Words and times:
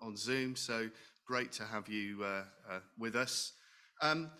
on 0.00 0.16
Zoom. 0.16 0.56
So 0.56 0.88
great 1.26 1.52
to 1.52 1.64
have 1.64 1.88
you 1.88 2.22
uh, 2.22 2.42
uh, 2.70 2.80
with 2.98 3.14
us. 3.14 3.52
Um, 4.00 4.30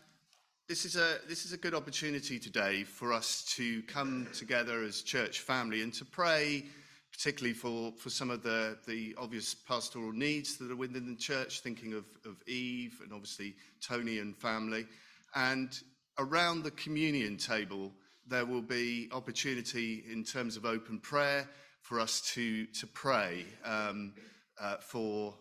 this 0.69 0.85
is 0.85 0.97
a 0.97 1.19
this 1.27 1.45
is 1.47 1.53
a 1.53 1.57
good 1.57 1.75
opportunity 1.75 2.39
today 2.39 2.85
for 2.85 3.13
us 3.13 3.45
to 3.57 3.83
come 3.83 4.27
together 4.35 4.83
as 4.83 5.03
church 5.03 5.41
family 5.41 5.83
and 5.83 5.95
to 5.95 6.05
pray, 6.05 6.67
particularly 7.11 7.55
for, 7.55 7.93
for 7.93 8.11
some 8.11 8.31
of 8.31 8.43
the, 8.43 8.77
the 8.87 9.15
obvious 9.19 9.55
pastoral 9.55 10.13
needs 10.13 10.59
that 10.59 10.71
are 10.71 10.77
within 10.77 11.09
the 11.09 11.17
church, 11.17 11.61
thinking 11.61 11.95
of, 11.95 12.05
of 12.27 12.37
Eve 12.47 13.01
and 13.03 13.13
obviously 13.13 13.55
Tony 13.81 14.19
and 14.19 14.37
family. 14.37 14.87
And 15.35 15.79
around 16.19 16.65
the 16.65 16.71
communion 16.73 17.37
table, 17.37 17.93
there 18.27 18.45
will 18.45 18.63
be 18.63 19.09
opportunity 19.13 20.05
in 20.11 20.23
terms 20.23 20.57
of 20.57 20.67
open 20.67 21.01
prayer 21.01 21.49
for 21.81 21.99
us 21.99 22.21
to, 22.35 22.67
to 22.67 22.87
pray 22.87 23.47
um, 23.65 24.13
uh, 24.61 24.77
for, 24.77 25.35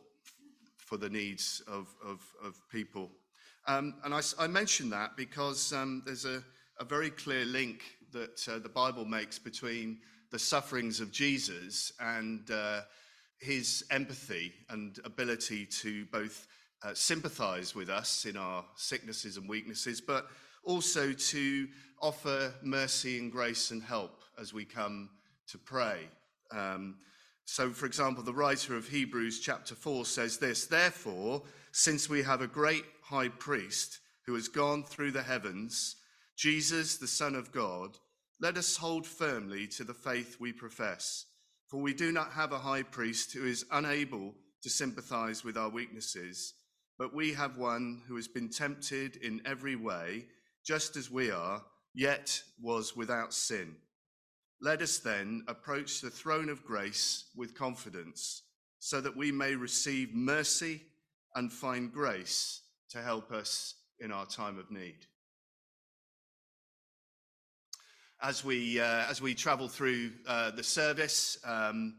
for 0.88 0.98
the 0.98 1.10
needs 1.10 1.62
of, 1.68 1.94
of, 2.04 2.22
of 2.42 2.56
people. 2.72 3.12
Um, 3.68 3.96
and 4.06 4.14
I, 4.14 4.22
I 4.40 4.48
mention 4.48 4.90
that 4.92 5.18
because 5.18 5.74
um, 5.74 6.02
there's 6.06 6.24
a, 6.24 6.42
a, 6.80 6.86
very 6.86 7.10
clear 7.10 7.44
link 7.44 7.82
that 8.14 8.48
uh, 8.48 8.60
the 8.60 8.70
Bible 8.70 9.04
makes 9.04 9.38
between 9.38 10.00
the 10.32 10.40
sufferings 10.40 11.02
of 11.02 11.12
Jesus 11.12 11.92
and 12.00 12.50
uh, 12.50 12.82
his 13.42 13.84
empathy 13.92 14.54
and 14.70 14.98
ability 15.04 15.66
to 15.66 16.06
both 16.06 16.48
uh, 16.84 16.94
sympathize 16.94 17.76
with 17.76 17.90
us 17.90 18.24
in 18.24 18.38
our 18.38 18.64
sicknesses 18.78 19.36
and 19.36 19.50
weaknesses, 19.50 20.00
but 20.00 20.28
also 20.64 21.12
to 21.12 21.68
offer 22.02 22.54
mercy 22.64 23.20
and 23.20 23.34
grace 23.34 23.72
and 23.72 23.84
help 23.84 24.22
as 24.40 24.54
we 24.54 24.64
come 24.64 25.10
to 25.50 25.58
pray. 25.58 26.00
Um, 26.52 26.96
so, 27.50 27.72
for 27.72 27.86
example, 27.86 28.24
the 28.24 28.34
writer 28.34 28.76
of 28.76 28.90
Hebrews 28.90 29.40
chapter 29.40 29.74
4 29.74 30.04
says 30.04 30.38
this 30.38 30.66
Therefore, 30.66 31.44
since 31.72 32.10
we 32.10 32.22
have 32.22 32.42
a 32.42 32.48
great 32.48 32.84
high 33.02 33.30
priest 33.30 34.00
who 34.26 34.36
has 34.36 34.50
gone 34.50 34.84
through 34.84 35.12
the 35.12 35.24
heavens, 35.24 35.96
Jesus, 36.36 36.98
the 36.98 37.08
Son 37.08 37.36
of 37.36 37.54
God, 37.54 37.98
let 38.42 38.58
us 38.58 38.76
hold 38.76 39.08
firmly 39.08 39.66
to 39.68 39.86
the 39.86 39.94
faith 39.94 40.36
we 40.42 40.52
profess. 40.52 41.26
For 41.70 41.82
we 41.82 41.94
do 41.94 42.12
not 42.12 42.34
have 42.34 42.52
a 42.52 42.60
high 42.60 42.84
priest 42.84 43.32
who 43.32 43.46
is 43.46 43.66
unable 43.72 44.36
to 44.62 44.70
sympathize 44.70 45.46
with 45.46 45.56
our 45.56 45.70
weaknesses, 45.70 46.54
but 47.00 47.16
we 47.16 47.32
have 47.32 47.58
one 47.58 48.02
who 48.10 48.18
has 48.18 48.28
been 48.28 48.50
tempted 48.50 49.16
in 49.16 49.42
every 49.46 49.78
way, 49.78 50.26
just 50.66 50.98
as 50.98 51.10
we 51.10 51.32
are, 51.32 51.64
yet 51.94 52.44
was 52.62 52.94
without 52.94 53.34
sin. 53.34 53.78
Let 54.60 54.82
us 54.82 54.98
then 54.98 55.44
approach 55.48 56.02
the 56.02 56.10
throne 56.10 56.50
of 56.50 56.66
grace 56.66 57.26
with 57.36 57.54
confidence, 57.54 58.42
so 58.80 59.00
that 59.02 59.16
we 59.16 59.32
may 59.32 59.54
receive 59.54 60.16
mercy 60.16 60.82
and 61.36 61.52
find 61.52 61.94
grace 61.94 62.62
to 62.90 63.02
help 63.02 63.32
us 63.32 63.76
in 64.00 64.12
our 64.12 64.26
time 64.26 64.58
of 64.58 64.72
need. 64.72 65.06
As 68.20 68.44
we, 68.44 68.80
uh, 68.80 69.06
as 69.08 69.22
we 69.22 69.36
travel 69.36 69.68
through 69.68 70.12
uh, 70.28 70.50
the 70.50 70.64
service, 70.64 71.38
um, 71.44 71.94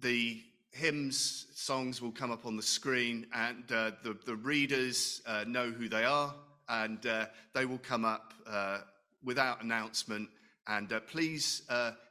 the 0.00 0.42
hymns, 0.72 1.46
songs 1.54 2.02
will 2.02 2.10
come 2.10 2.32
up 2.32 2.44
on 2.44 2.56
the 2.56 2.62
screen, 2.62 3.26
and 3.32 3.64
uh, 3.72 3.92
the, 4.02 4.14
the 4.26 4.36
readers 4.36 5.22
uh, 5.26 5.44
know 5.46 5.70
who 5.70 5.88
they 5.88 6.04
are, 6.04 6.34
and 6.68 7.06
uh, 7.06 7.26
they 7.54 7.64
will 7.64 7.78
come 7.78 8.04
up 8.04 8.34
uh, 8.46 8.80
without 9.22 9.62
announcement. 9.62 10.28
And 10.66 10.92
please, 11.08 11.62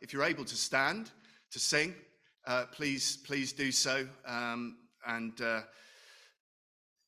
if 0.01 0.13
you're 0.13 0.23
able 0.23 0.45
to 0.45 0.55
stand 0.55 1.11
to 1.51 1.59
sing, 1.59 1.95
please, 2.71 3.17
please 3.25 3.53
do 3.53 3.71
so. 3.71 4.07
Um, 4.25 4.77
and 5.07 5.41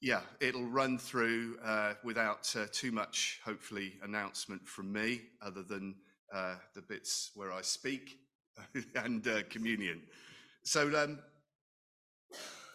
yeah, 0.06 0.22
it'll 0.40 0.66
run 0.66 0.98
through 0.98 1.58
uh, 1.64 1.94
without 2.04 2.54
uh, 2.56 2.66
too 2.72 2.92
much, 2.92 3.40
hopefully, 3.44 3.94
announcement 4.04 4.68
from 4.68 4.92
me, 4.92 5.22
other 5.42 5.64
than 5.64 5.96
uh, 6.34 6.56
the 6.76 6.82
bits 6.82 7.32
where 7.34 7.52
I 7.52 7.62
speak 7.62 8.20
and 8.96 9.28
uh, 9.28 9.42
communion. 9.50 10.02
So, 10.64 10.96
um, 11.02 11.20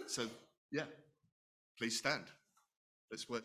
so 0.06 0.26
yeah, 0.72 0.84
please 1.78 1.98
stand. 1.98 2.24
Let's 3.10 3.28
work. 3.28 3.44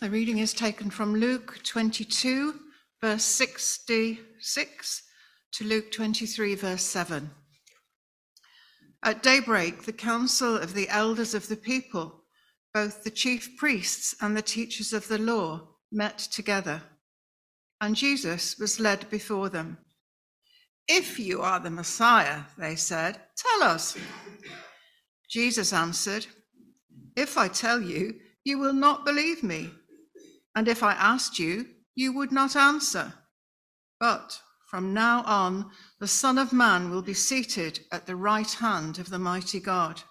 The 0.00 0.10
reading 0.10 0.38
is 0.38 0.52
taken 0.52 0.90
from 0.90 1.16
Luke 1.16 1.58
22, 1.64 2.54
verse 3.00 3.24
66 3.24 5.02
to 5.54 5.64
Luke 5.64 5.90
23, 5.90 6.54
verse 6.54 6.84
7. 6.84 7.28
At 9.02 9.24
daybreak, 9.24 9.82
the 9.82 9.92
council 9.92 10.56
of 10.56 10.74
the 10.74 10.88
elders 10.88 11.34
of 11.34 11.48
the 11.48 11.56
people, 11.56 12.22
both 12.72 13.02
the 13.02 13.10
chief 13.10 13.56
priests 13.56 14.14
and 14.20 14.36
the 14.36 14.42
teachers 14.42 14.92
of 14.92 15.08
the 15.08 15.18
law, 15.18 15.66
met 15.90 16.18
together, 16.18 16.80
and 17.80 17.96
Jesus 17.96 18.56
was 18.56 18.78
led 18.78 19.10
before 19.10 19.48
them. 19.48 19.78
If 20.86 21.18
you 21.18 21.42
are 21.42 21.58
the 21.58 21.70
Messiah, 21.70 22.42
they 22.56 22.76
said, 22.76 23.18
tell 23.36 23.68
us. 23.68 23.96
Jesus 25.28 25.72
answered, 25.72 26.24
If 27.16 27.36
I 27.36 27.48
tell 27.48 27.82
you, 27.82 28.14
you 28.44 28.60
will 28.60 28.72
not 28.72 29.04
believe 29.04 29.42
me. 29.42 29.72
And 30.54 30.68
if 30.68 30.82
I 30.82 30.92
asked 30.92 31.38
you, 31.38 31.66
you 31.94 32.12
would 32.12 32.32
not 32.32 32.56
answer. 32.56 33.12
But 34.00 34.40
from 34.70 34.92
now 34.92 35.22
on, 35.24 35.70
the 35.98 36.06
Son 36.06 36.38
of 36.38 36.52
Man 36.52 36.90
will 36.90 37.02
be 37.02 37.14
seated 37.14 37.80
at 37.90 38.06
the 38.06 38.16
right 38.16 38.50
hand 38.50 38.98
of 38.98 39.10
the 39.10 39.18
mighty 39.18 39.60
God. 39.60 40.02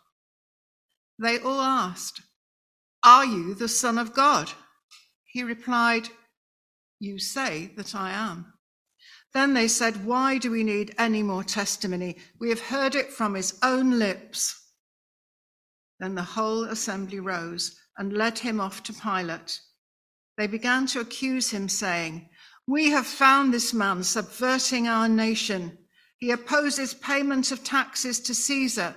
They 1.19 1.39
all 1.39 1.61
asked, 1.61 2.21
Are 3.03 3.25
you 3.25 3.53
the 3.53 3.67
Son 3.67 3.97
of 3.97 4.13
God? 4.13 4.51
He 5.25 5.43
replied, 5.43 6.09
You 6.99 7.19
say 7.19 7.71
that 7.77 7.93
I 7.93 8.11
am. 8.11 8.53
Then 9.33 9.53
they 9.53 9.67
said, 9.67 10.05
Why 10.05 10.37
do 10.37 10.49
we 10.49 10.63
need 10.63 10.95
any 10.97 11.21
more 11.21 11.43
testimony? 11.43 12.17
We 12.39 12.49
have 12.49 12.61
heard 12.61 12.95
it 12.95 13.11
from 13.11 13.35
his 13.35 13.57
own 13.61 13.99
lips. 13.99 14.55
Then 15.99 16.15
the 16.15 16.23
whole 16.23 16.63
assembly 16.63 17.19
rose 17.19 17.77
and 17.97 18.13
led 18.13 18.39
him 18.39 18.59
off 18.59 18.83
to 18.83 18.93
Pilate. 18.93 19.59
They 20.37 20.47
began 20.47 20.85
to 20.87 20.99
accuse 20.99 21.49
him, 21.49 21.67
saying, 21.67 22.29
We 22.67 22.91
have 22.91 23.07
found 23.07 23.53
this 23.53 23.73
man 23.73 24.03
subverting 24.03 24.87
our 24.87 25.09
nation. 25.09 25.77
He 26.17 26.31
opposes 26.31 26.93
payment 26.93 27.51
of 27.51 27.63
taxes 27.63 28.19
to 28.21 28.35
Caesar 28.35 28.95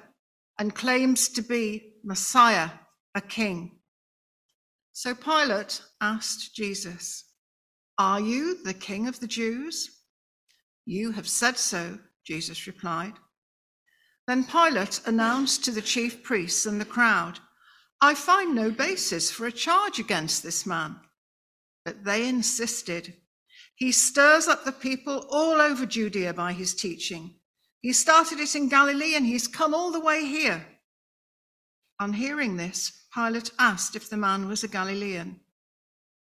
and 0.58 0.75
claims 0.75 1.28
to 1.31 1.42
be 1.42 1.94
Messiah, 2.04 2.70
a 3.14 3.20
king. 3.20 3.78
So 4.92 5.14
Pilate 5.14 5.81
asked 6.00 6.54
Jesus, 6.54 7.25
Are 7.96 8.20
you 8.20 8.62
the 8.62 8.75
king 8.75 9.08
of 9.08 9.20
the 9.20 9.26
Jews? 9.26 10.02
You 10.84 11.12
have 11.12 11.28
said 11.28 11.56
so, 11.56 11.98
Jesus 12.26 12.66
replied. 12.66 13.14
Then 14.26 14.44
Pilate 14.44 15.00
announced 15.06 15.64
to 15.64 15.70
the 15.70 15.82
chief 15.82 16.22
priests 16.22 16.66
and 16.66 16.81
the 16.81 16.84
crowd, 16.84 17.38
I 18.00 18.14
find 18.14 18.54
no 18.54 18.70
basis 18.70 19.31
for 19.31 19.46
a 19.46 19.52
charge 19.52 19.98
against 19.98 20.42
this 20.42 20.66
man. 20.66 20.96
But 21.85 22.05
they 22.05 22.29
insisted. 22.29 23.15
He 23.75 23.93
stirs 23.93 24.47
up 24.47 24.65
the 24.65 24.73
people 24.73 25.26
all 25.31 25.61
over 25.61 25.87
Judea 25.87 26.35
by 26.35 26.52
his 26.52 26.75
teaching. 26.75 27.37
He 27.81 27.93
started 27.93 28.38
it 28.38 28.54
in 28.54 28.69
Galilee 28.69 29.16
and 29.16 29.25
he's 29.25 29.49
come 29.49 29.75
all 29.75 29.90
the 29.90 30.00
way 30.00 30.26
here. 30.26 30.66
On 31.99 32.12
hearing 32.12 32.57
this, 32.57 33.07
Pilate 33.14 33.50
asked 33.59 33.97
if 33.97 34.09
the 34.09 34.16
man 34.16 34.49
was 34.49 34.62
a 34.62 34.69
Galilean. 34.69 35.40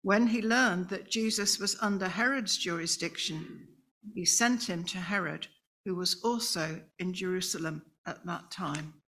When 0.03 0.29
he 0.29 0.43
learned 0.43 0.89
that 0.89 1.11
Jesus 1.11 1.59
was 1.59 1.77
under 1.81 2.09
Herod's 2.09 2.57
jurisdiction, 2.57 3.69
he 4.15 4.25
sent 4.25 4.69
him 4.69 4.85
to 4.85 4.99
Herod, 4.99 5.47
who 5.85 5.95
was 5.95 6.21
also 6.25 6.81
in 6.99 7.13
Jerusalem 7.13 7.83
at 8.07 8.25
that 8.27 8.51
time. 8.51 9.02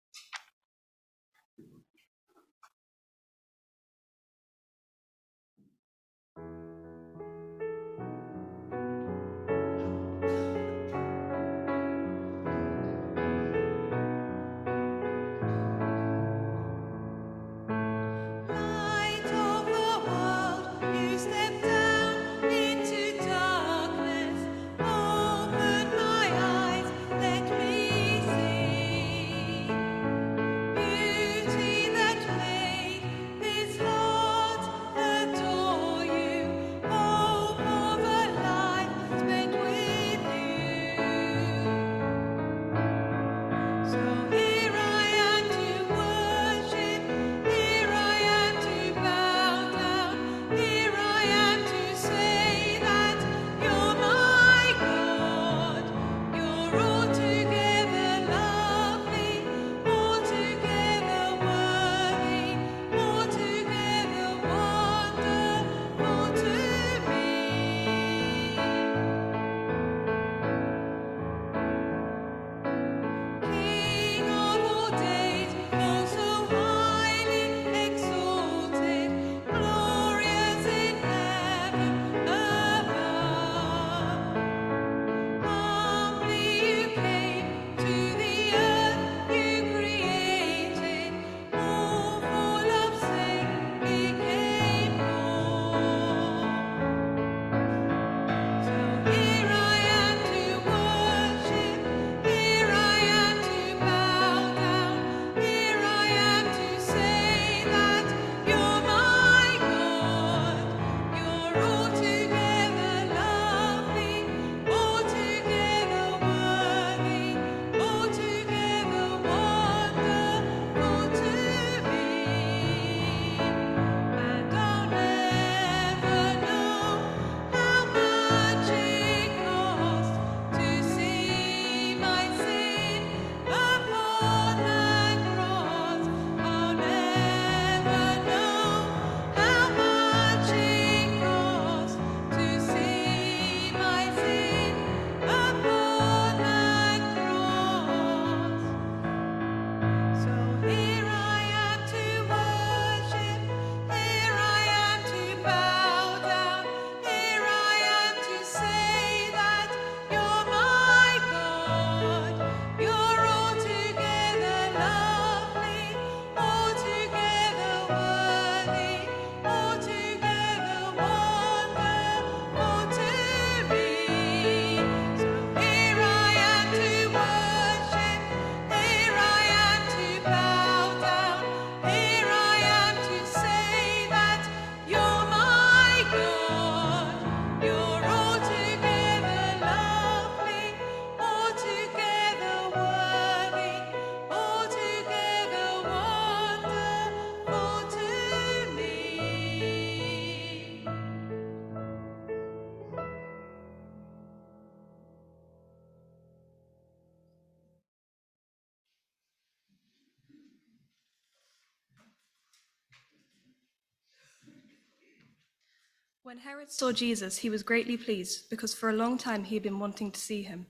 When 216.32 216.40
Herod 216.40 216.72
saw 216.72 216.94
Jesus, 216.94 217.40
he 217.40 217.50
was 217.50 217.62
greatly 217.62 217.98
pleased, 217.98 218.50
because 218.50 218.74
for 218.74 218.90
a 218.90 218.96
long 218.96 219.18
time 219.18 219.44
he 219.44 219.54
had 219.54 219.64
been 219.64 219.80
wanting 219.80 220.12
to 220.14 220.20
see 220.22 220.44
him. 220.44 220.68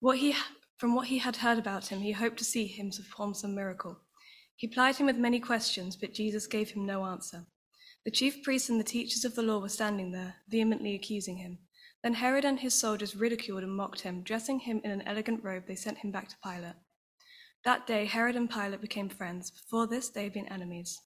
What 0.00 0.18
he, 0.18 0.34
from 0.76 0.92
what 0.92 1.06
he 1.06 1.18
had 1.18 1.36
heard 1.36 1.56
about 1.56 1.86
him, 1.86 2.00
he 2.00 2.10
hoped 2.10 2.38
to 2.38 2.44
see 2.44 2.66
him 2.66 2.90
perform 2.90 3.32
some 3.32 3.54
miracle. 3.54 4.00
He 4.56 4.66
plied 4.66 4.96
him 4.96 5.06
with 5.06 5.18
many 5.18 5.38
questions, 5.38 5.94
but 5.94 6.14
Jesus 6.14 6.48
gave 6.48 6.70
him 6.70 6.84
no 6.84 7.04
answer. 7.04 7.46
The 8.04 8.10
chief 8.10 8.42
priests 8.42 8.68
and 8.68 8.80
the 8.80 8.82
teachers 8.82 9.24
of 9.24 9.36
the 9.36 9.42
law 9.42 9.60
were 9.60 9.68
standing 9.68 10.10
there, 10.10 10.34
vehemently 10.48 10.96
accusing 10.96 11.36
him. 11.36 11.58
Then 12.02 12.14
Herod 12.14 12.44
and 12.44 12.58
his 12.58 12.74
soldiers 12.74 13.14
ridiculed 13.14 13.62
and 13.62 13.76
mocked 13.76 14.00
him. 14.00 14.24
Dressing 14.24 14.58
him 14.58 14.80
in 14.82 14.90
an 14.90 15.02
elegant 15.06 15.44
robe, 15.44 15.68
they 15.68 15.76
sent 15.76 15.98
him 15.98 16.10
back 16.10 16.28
to 16.28 16.36
Pilate. 16.42 16.74
That 17.64 17.86
day, 17.86 18.04
Herod 18.04 18.34
and 18.34 18.50
Pilate 18.50 18.80
became 18.80 19.10
friends. 19.10 19.52
Before 19.52 19.86
this, 19.86 20.08
they 20.08 20.24
had 20.24 20.32
been 20.32 20.48
enemies. 20.48 20.98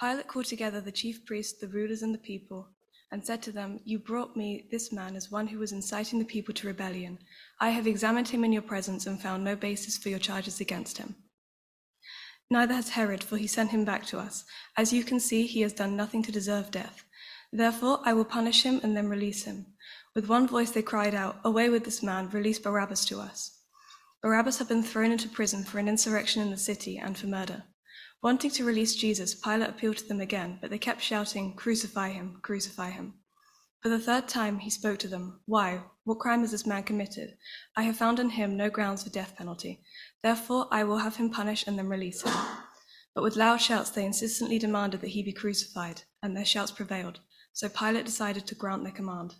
Pilate 0.00 0.26
called 0.26 0.46
together 0.46 0.80
the 0.80 0.90
chief 0.90 1.24
priests, 1.24 1.60
the 1.60 1.68
rulers, 1.68 2.02
and 2.02 2.12
the 2.12 2.18
people, 2.18 2.70
and 3.10 3.24
said 3.24 3.42
to 3.42 3.52
them, 3.52 3.80
You 3.84 3.98
brought 3.98 4.36
me 4.36 4.68
this 4.70 4.92
man 4.92 5.16
as 5.16 5.30
one 5.30 5.46
who 5.46 5.58
was 5.58 5.72
inciting 5.72 6.18
the 6.18 6.24
people 6.24 6.54
to 6.54 6.66
rebellion. 6.66 7.18
I 7.60 7.70
have 7.70 7.86
examined 7.86 8.28
him 8.28 8.44
in 8.44 8.52
your 8.52 8.62
presence 8.62 9.06
and 9.06 9.20
found 9.20 9.44
no 9.44 9.56
basis 9.56 9.96
for 9.96 10.08
your 10.08 10.18
charges 10.18 10.60
against 10.60 10.98
him. 10.98 11.16
Neither 12.50 12.74
has 12.74 12.90
Herod, 12.90 13.22
for 13.22 13.36
he 13.36 13.46
sent 13.46 13.70
him 13.70 13.84
back 13.84 14.06
to 14.06 14.18
us. 14.18 14.44
As 14.76 14.92
you 14.92 15.04
can 15.04 15.20
see, 15.20 15.46
he 15.46 15.60
has 15.62 15.72
done 15.72 15.96
nothing 15.96 16.22
to 16.22 16.32
deserve 16.32 16.70
death. 16.70 17.04
Therefore, 17.52 18.00
I 18.04 18.12
will 18.12 18.24
punish 18.24 18.62
him 18.62 18.80
and 18.82 18.96
then 18.96 19.08
release 19.08 19.44
him. 19.44 19.66
With 20.14 20.28
one 20.28 20.48
voice 20.48 20.70
they 20.70 20.82
cried 20.82 21.14
out, 21.14 21.40
Away 21.44 21.68
with 21.68 21.84
this 21.84 22.02
man, 22.02 22.30
release 22.30 22.58
Barabbas 22.58 23.04
to 23.06 23.20
us. 23.20 23.58
Barabbas 24.22 24.58
had 24.58 24.68
been 24.68 24.82
thrown 24.82 25.12
into 25.12 25.28
prison 25.28 25.62
for 25.62 25.78
an 25.78 25.88
insurrection 25.88 26.42
in 26.42 26.50
the 26.50 26.56
city 26.56 26.98
and 26.98 27.16
for 27.16 27.26
murder. 27.26 27.64
Wanting 28.20 28.50
to 28.50 28.64
release 28.64 28.96
Jesus, 28.96 29.36
Pilate 29.36 29.68
appealed 29.68 29.98
to 29.98 30.08
them 30.08 30.20
again, 30.20 30.58
but 30.60 30.70
they 30.70 30.78
kept 30.78 31.00
shouting, 31.00 31.54
Crucify 31.54 32.10
him, 32.10 32.40
crucify 32.42 32.90
him. 32.90 33.14
For 33.80 33.90
the 33.90 34.00
third 34.00 34.26
time 34.26 34.58
he 34.58 34.70
spoke 34.70 34.98
to 35.00 35.08
them, 35.08 35.40
Why? 35.46 35.84
What 36.02 36.18
crime 36.18 36.40
has 36.40 36.50
this 36.50 36.66
man 36.66 36.82
committed? 36.82 37.36
I 37.76 37.84
have 37.84 37.96
found 37.96 38.18
in 38.18 38.30
him 38.30 38.56
no 38.56 38.70
grounds 38.70 39.04
for 39.04 39.10
death 39.10 39.36
penalty. 39.36 39.84
Therefore 40.20 40.66
I 40.72 40.82
will 40.82 40.98
have 40.98 41.14
him 41.14 41.30
punished 41.30 41.68
and 41.68 41.78
then 41.78 41.88
release 41.88 42.22
him. 42.22 42.34
But 43.14 43.22
with 43.22 43.36
loud 43.36 43.60
shouts 43.60 43.90
they 43.90 44.04
insistently 44.04 44.58
demanded 44.58 45.00
that 45.02 45.10
he 45.10 45.22
be 45.22 45.32
crucified, 45.32 46.02
and 46.20 46.36
their 46.36 46.44
shouts 46.44 46.72
prevailed. 46.72 47.20
So 47.52 47.68
Pilate 47.68 48.04
decided 48.04 48.48
to 48.48 48.56
grant 48.56 48.82
their 48.82 48.92
command. 48.92 49.34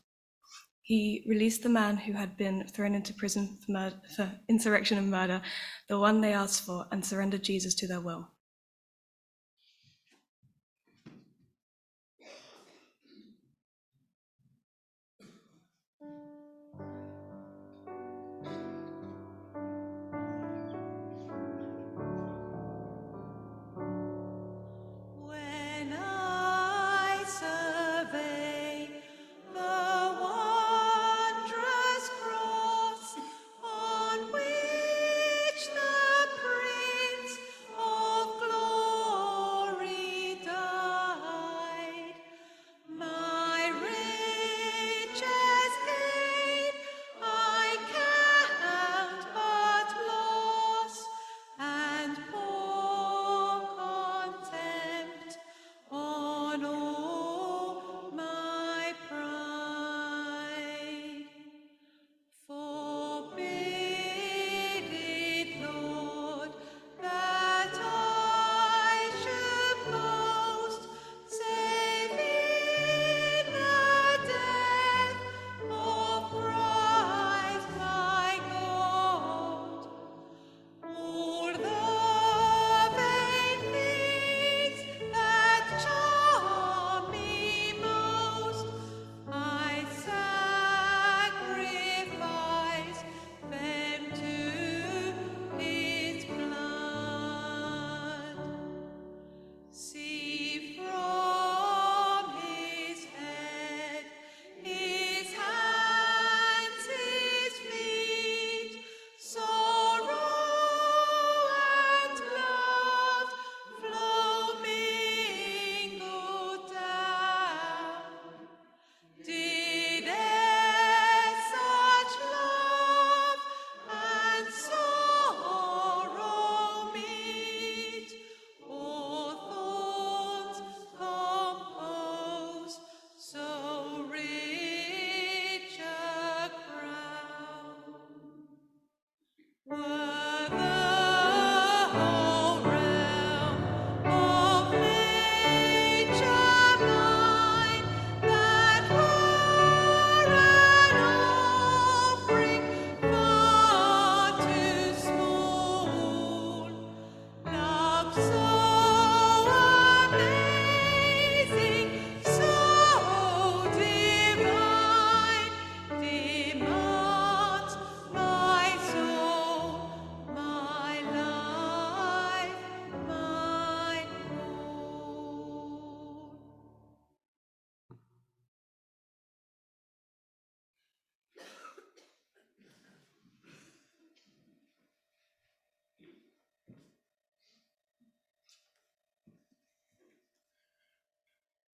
He 0.82 1.25
released 1.26 1.64
the 1.64 1.68
man 1.68 1.97
who 1.97 2.12
had 2.12 2.37
been 2.37 2.66
thrown 2.68 2.94
into 2.94 3.12
prison 3.12 3.58
for, 3.66 3.92
for 4.14 4.38
insurrection 4.49 4.99
and 4.99 5.11
murder, 5.11 5.42
the 5.88 5.99
one 5.99 6.20
they 6.20 6.32
asked 6.32 6.64
for, 6.64 6.87
and 6.92 7.04
surrendered 7.04 7.42
Jesus 7.42 7.75
to 7.75 7.88
their 7.88 8.00
will. 8.00 8.30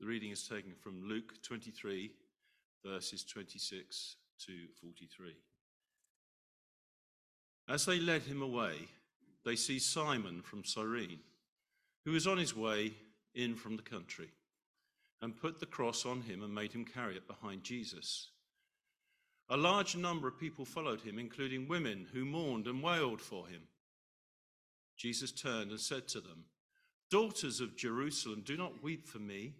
The 0.04 0.10
reading 0.10 0.32
is 0.32 0.46
taken 0.46 0.74
from 0.74 1.08
Luke 1.08 1.32
23, 1.42 2.10
verses 2.84 3.24
26 3.24 4.16
to 4.44 4.52
43. 4.82 5.34
As 7.70 7.86
they 7.86 7.98
led 7.98 8.20
him 8.20 8.42
away, 8.42 8.74
they 9.46 9.56
see 9.56 9.78
Simon 9.78 10.42
from 10.42 10.62
Cyrene, 10.62 11.20
who 12.04 12.12
was 12.12 12.26
on 12.26 12.36
his 12.36 12.54
way 12.54 12.92
in 13.34 13.54
from 13.54 13.76
the 13.76 13.82
country, 13.82 14.28
and 15.22 15.40
put 15.40 15.58
the 15.58 15.64
cross 15.64 16.04
on 16.04 16.20
him 16.20 16.42
and 16.42 16.54
made 16.54 16.74
him 16.74 16.84
carry 16.84 17.16
it 17.16 17.26
behind 17.26 17.64
Jesus. 17.64 18.28
A 19.48 19.56
large 19.56 19.96
number 19.96 20.28
of 20.28 20.38
people 20.38 20.66
followed 20.66 21.00
him, 21.00 21.18
including 21.18 21.66
women 21.66 22.08
who 22.12 22.26
mourned 22.26 22.66
and 22.66 22.82
wailed 22.82 23.22
for 23.22 23.46
him. 23.46 23.62
Jesus 24.98 25.32
turned 25.32 25.70
and 25.70 25.80
said 25.80 26.06
to 26.08 26.20
them, 26.20 26.44
Daughters 27.10 27.60
of 27.62 27.74
Jerusalem, 27.74 28.42
do 28.44 28.58
not 28.58 28.82
weep 28.82 29.06
for 29.06 29.18
me 29.18 29.54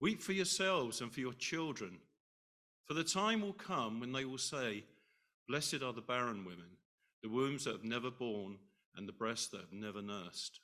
Weep 0.00 0.22
for 0.22 0.32
yourselves 0.32 1.00
and 1.00 1.12
for 1.12 1.20
your 1.20 1.32
children. 1.32 1.98
For 2.84 2.94
the 2.94 3.04
time 3.04 3.40
will 3.40 3.52
come 3.52 4.00
when 4.00 4.12
they 4.12 4.24
will 4.24 4.38
say, 4.38 4.84
Blessed 5.48 5.82
are 5.82 5.92
the 5.92 6.00
barren 6.00 6.44
women, 6.44 6.76
the 7.22 7.28
wombs 7.28 7.64
that 7.64 7.72
have 7.72 7.84
never 7.84 8.10
borne, 8.10 8.58
and 8.96 9.08
the 9.08 9.12
breasts 9.12 9.48
that 9.48 9.60
have 9.60 9.72
never 9.72 10.02
nursed. 10.02 10.60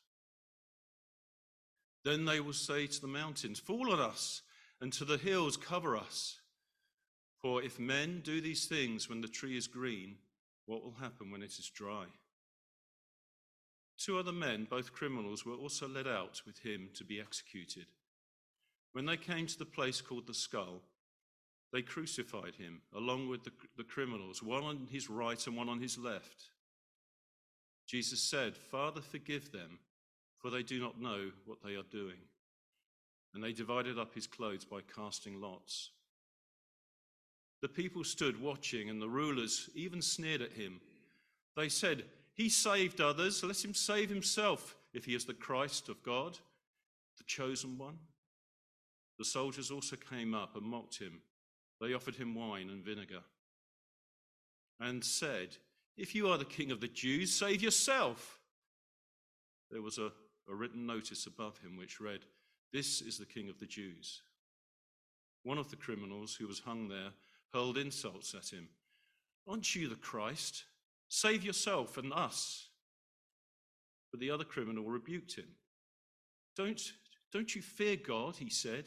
Then 2.04 2.24
they 2.26 2.40
will 2.40 2.52
say 2.52 2.86
to 2.86 3.00
the 3.00 3.06
mountains, 3.06 3.58
Fall 3.58 3.92
on 3.92 4.00
us, 4.00 4.42
and 4.80 4.92
to 4.92 5.04
the 5.04 5.16
hills, 5.16 5.56
Cover 5.56 5.96
us. 5.96 6.40
For 7.40 7.62
if 7.62 7.78
men 7.78 8.20
do 8.24 8.40
these 8.40 8.66
things 8.66 9.08
when 9.08 9.20
the 9.20 9.28
tree 9.28 9.56
is 9.56 9.66
green, 9.66 10.16
what 10.66 10.82
will 10.82 10.96
happen 11.00 11.30
when 11.30 11.42
it 11.42 11.58
is 11.58 11.70
dry? 11.74 12.04
Two 13.98 14.18
other 14.18 14.32
men, 14.32 14.66
both 14.68 14.92
criminals, 14.92 15.44
were 15.44 15.54
also 15.54 15.86
led 15.88 16.06
out 16.06 16.42
with 16.46 16.58
him 16.58 16.88
to 16.94 17.04
be 17.04 17.20
executed. 17.20 17.86
When 18.94 19.06
they 19.06 19.16
came 19.16 19.46
to 19.48 19.58
the 19.58 19.64
place 19.64 20.00
called 20.00 20.28
the 20.28 20.34
skull, 20.34 20.80
they 21.72 21.82
crucified 21.82 22.54
him 22.54 22.80
along 22.94 23.28
with 23.28 23.42
the, 23.42 23.50
the 23.76 23.82
criminals, 23.82 24.40
one 24.40 24.62
on 24.62 24.86
his 24.88 25.10
right 25.10 25.44
and 25.48 25.56
one 25.56 25.68
on 25.68 25.80
his 25.80 25.98
left. 25.98 26.44
Jesus 27.88 28.22
said, 28.22 28.56
Father, 28.56 29.00
forgive 29.00 29.50
them, 29.50 29.80
for 30.38 30.48
they 30.48 30.62
do 30.62 30.80
not 30.80 31.00
know 31.00 31.32
what 31.44 31.58
they 31.64 31.74
are 31.74 31.82
doing. 31.90 32.18
And 33.34 33.42
they 33.42 33.52
divided 33.52 33.98
up 33.98 34.14
his 34.14 34.28
clothes 34.28 34.64
by 34.64 34.78
casting 34.94 35.40
lots. 35.40 35.90
The 37.62 37.68
people 37.68 38.04
stood 38.04 38.40
watching, 38.40 38.90
and 38.90 39.02
the 39.02 39.08
rulers 39.08 39.68
even 39.74 40.02
sneered 40.02 40.40
at 40.40 40.52
him. 40.52 40.80
They 41.56 41.68
said, 41.68 42.04
He 42.34 42.48
saved 42.48 43.00
others, 43.00 43.42
let 43.42 43.64
him 43.64 43.74
save 43.74 44.08
himself 44.08 44.76
if 44.92 45.04
he 45.04 45.16
is 45.16 45.24
the 45.24 45.34
Christ 45.34 45.88
of 45.88 46.00
God, 46.04 46.38
the 47.18 47.24
chosen 47.24 47.76
one. 47.76 47.98
The 49.18 49.24
soldiers 49.24 49.70
also 49.70 49.96
came 49.96 50.34
up 50.34 50.56
and 50.56 50.64
mocked 50.64 50.98
him. 50.98 51.20
They 51.80 51.94
offered 51.94 52.16
him 52.16 52.34
wine 52.34 52.70
and 52.70 52.84
vinegar 52.84 53.22
and 54.80 55.04
said, 55.04 55.56
If 55.96 56.14
you 56.14 56.28
are 56.28 56.38
the 56.38 56.44
king 56.44 56.70
of 56.70 56.80
the 56.80 56.88
Jews, 56.88 57.32
save 57.32 57.62
yourself. 57.62 58.38
There 59.70 59.82
was 59.82 59.98
a, 59.98 60.10
a 60.48 60.54
written 60.54 60.86
notice 60.86 61.26
above 61.26 61.58
him 61.58 61.76
which 61.76 62.00
read, 62.00 62.20
This 62.72 63.00
is 63.00 63.18
the 63.18 63.26
king 63.26 63.48
of 63.48 63.58
the 63.58 63.66
Jews. 63.66 64.22
One 65.42 65.58
of 65.58 65.70
the 65.70 65.76
criminals 65.76 66.34
who 66.34 66.46
was 66.46 66.60
hung 66.60 66.88
there 66.88 67.10
hurled 67.52 67.78
insults 67.78 68.34
at 68.34 68.48
him. 68.48 68.68
Aren't 69.46 69.74
you 69.74 69.88
the 69.88 69.94
Christ? 69.96 70.64
Save 71.08 71.44
yourself 71.44 71.98
and 71.98 72.12
us. 72.12 72.68
But 74.10 74.20
the 74.20 74.30
other 74.30 74.44
criminal 74.44 74.84
rebuked 74.84 75.36
him. 75.36 75.48
Don't, 76.56 76.80
don't 77.32 77.54
you 77.54 77.62
fear 77.62 77.96
God, 77.96 78.36
he 78.36 78.48
said, 78.48 78.86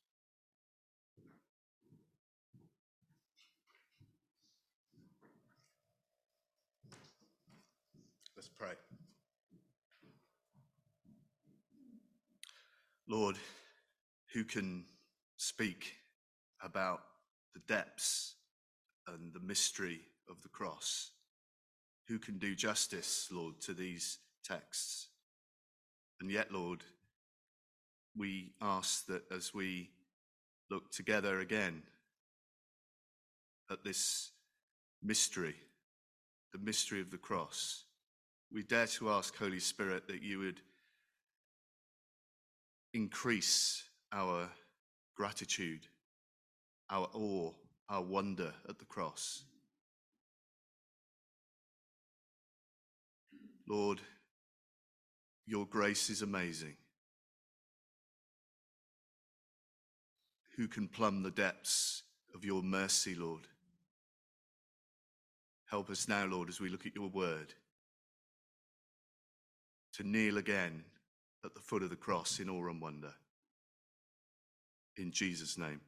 Let's 8.41 8.49
pray. 8.57 8.73
Lord, 13.07 13.35
who 14.33 14.43
can 14.43 14.85
speak 15.37 15.93
about 16.63 17.01
the 17.53 17.59
depths 17.67 18.33
and 19.07 19.31
the 19.31 19.39
mystery 19.41 20.01
of 20.27 20.41
the 20.41 20.49
cross? 20.49 21.11
Who 22.07 22.17
can 22.17 22.39
do 22.39 22.55
justice, 22.55 23.27
Lord, 23.31 23.61
to 23.61 23.75
these 23.75 24.17
texts? 24.43 25.09
And 26.19 26.31
yet, 26.31 26.51
Lord, 26.51 26.83
we 28.17 28.53
ask 28.59 29.05
that 29.05 29.21
as 29.31 29.53
we 29.53 29.91
look 30.71 30.91
together 30.91 31.41
again 31.41 31.83
at 33.69 33.83
this 33.83 34.31
mystery, 35.03 35.57
the 36.51 36.57
mystery 36.57 37.01
of 37.01 37.11
the 37.11 37.19
cross, 37.19 37.83
we 38.53 38.63
dare 38.63 38.87
to 38.87 39.09
ask, 39.09 39.35
Holy 39.37 39.59
Spirit, 39.59 40.07
that 40.07 40.21
you 40.21 40.39
would 40.39 40.61
increase 42.93 43.83
our 44.11 44.49
gratitude, 45.15 45.87
our 46.89 47.07
awe, 47.13 47.51
our 47.89 48.01
wonder 48.01 48.53
at 48.67 48.77
the 48.79 48.85
cross. 48.85 49.43
Lord, 53.67 54.01
your 55.45 55.65
grace 55.65 56.09
is 56.09 56.21
amazing. 56.21 56.75
Who 60.57 60.67
can 60.67 60.89
plumb 60.89 61.23
the 61.23 61.31
depths 61.31 62.03
of 62.35 62.43
your 62.43 62.61
mercy, 62.61 63.15
Lord? 63.15 63.47
Help 65.69 65.89
us 65.89 66.09
now, 66.09 66.25
Lord, 66.25 66.49
as 66.49 66.59
we 66.59 66.67
look 66.67 66.85
at 66.85 66.95
your 66.95 67.07
word, 67.07 67.53
to 70.01 70.07
kneel 70.07 70.37
again 70.37 70.83
at 71.45 71.53
the 71.53 71.59
foot 71.59 71.83
of 71.83 71.89
the 71.89 71.95
cross 71.95 72.39
in 72.39 72.49
awe 72.49 72.69
and 72.69 72.81
wonder. 72.81 73.13
In 74.97 75.11
Jesus' 75.11 75.57
name, 75.57 75.79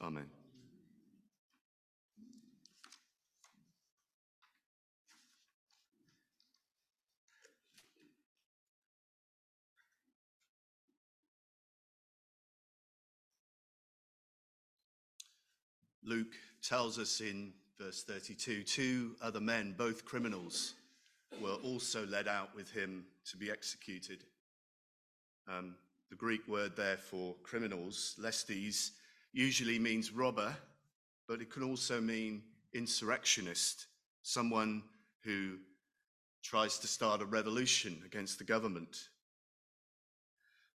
amen. 0.00 0.26
Luke 16.04 16.34
tells 16.62 16.98
us 16.98 17.20
in 17.20 17.52
verse 17.78 18.04
32 18.04 18.62
two 18.62 19.16
other 19.20 19.40
men, 19.40 19.74
both 19.76 20.04
criminals, 20.04 20.74
were 21.40 21.56
also 21.64 22.06
led 22.06 22.28
out 22.28 22.54
with 22.54 22.70
him 22.70 23.04
to 23.30 23.36
be 23.36 23.50
executed. 23.50 24.24
Um, 25.48 25.76
the 26.10 26.16
Greek 26.16 26.46
word 26.46 26.76
there 26.76 26.98
for 26.98 27.34
criminals, 27.42 28.14
lestes, 28.18 28.90
usually 29.32 29.78
means 29.78 30.12
robber, 30.12 30.54
but 31.26 31.40
it 31.40 31.50
can 31.50 31.62
also 31.62 32.00
mean 32.00 32.42
insurrectionist, 32.74 33.86
someone 34.22 34.82
who 35.24 35.56
tries 36.42 36.78
to 36.78 36.86
start 36.86 37.22
a 37.22 37.26
revolution 37.26 38.02
against 38.04 38.38
the 38.38 38.44
government. 38.44 39.08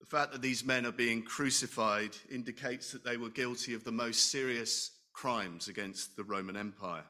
The 0.00 0.06
fact 0.06 0.32
that 0.32 0.42
these 0.42 0.64
men 0.64 0.84
are 0.84 0.92
being 0.92 1.22
crucified 1.22 2.16
indicates 2.30 2.92
that 2.92 3.04
they 3.04 3.16
were 3.16 3.30
guilty 3.30 3.74
of 3.74 3.84
the 3.84 3.92
most 3.92 4.30
serious 4.30 4.90
crimes 5.14 5.68
against 5.68 6.16
the 6.16 6.24
Roman 6.24 6.56
Empire. 6.56 7.04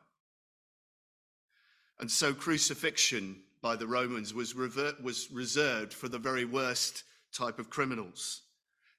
And 2.00 2.10
so 2.10 2.34
crucifixion 2.34 3.42
by 3.62 3.76
the 3.76 3.86
Romans 3.86 4.34
was, 4.34 4.54
revert, 4.54 5.02
was 5.02 5.30
reserved 5.30 5.92
for 5.92 6.08
the 6.08 6.18
very 6.18 6.44
worst 6.44 7.04
type 7.32 7.58
of 7.58 7.70
criminals. 7.70 8.42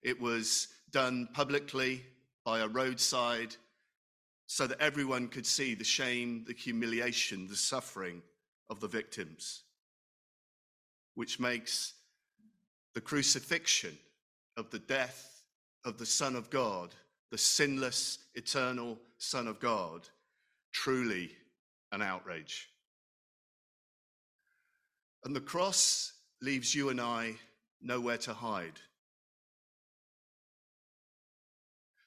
It 0.02 0.20
was 0.20 0.70
done 0.92 1.28
publicly 1.34 2.04
by 2.44 2.60
a 2.60 2.68
roadside 2.68 3.56
so 4.48 4.68
that 4.68 4.80
everyone 4.80 5.28
could 5.28 5.46
see 5.46 5.76
the 5.76 5.84
shame, 5.84 6.46
the 6.48 6.54
humiliation, 6.54 7.48
the 7.48 7.56
suffering 7.56 8.22
of 8.70 8.80
the 8.80 8.88
victims, 8.88 9.64
which 11.16 11.40
makes 11.40 11.94
the 12.94 13.02
crucifixion 13.02 13.98
of 14.58 14.70
the 14.70 14.80
death 14.80 15.44
of 15.84 15.98
the 15.98 16.06
Son 16.06 16.36
of 16.36 16.50
God, 16.50 16.94
the 17.32 17.38
sinless, 17.38 18.20
eternal 18.36 18.98
Son 19.18 19.48
of 19.48 19.60
God, 19.60 20.08
truly 20.72 21.32
an 21.92 22.02
outrage. 22.02 22.70
And 25.26 25.36
the 25.36 25.42
cross 25.42 26.14
leaves 26.42 26.74
you 26.74 26.90
and 26.90 27.02
I 27.02 27.34
nowhere 27.82 28.18
to 28.20 28.34
hide. 28.34 28.80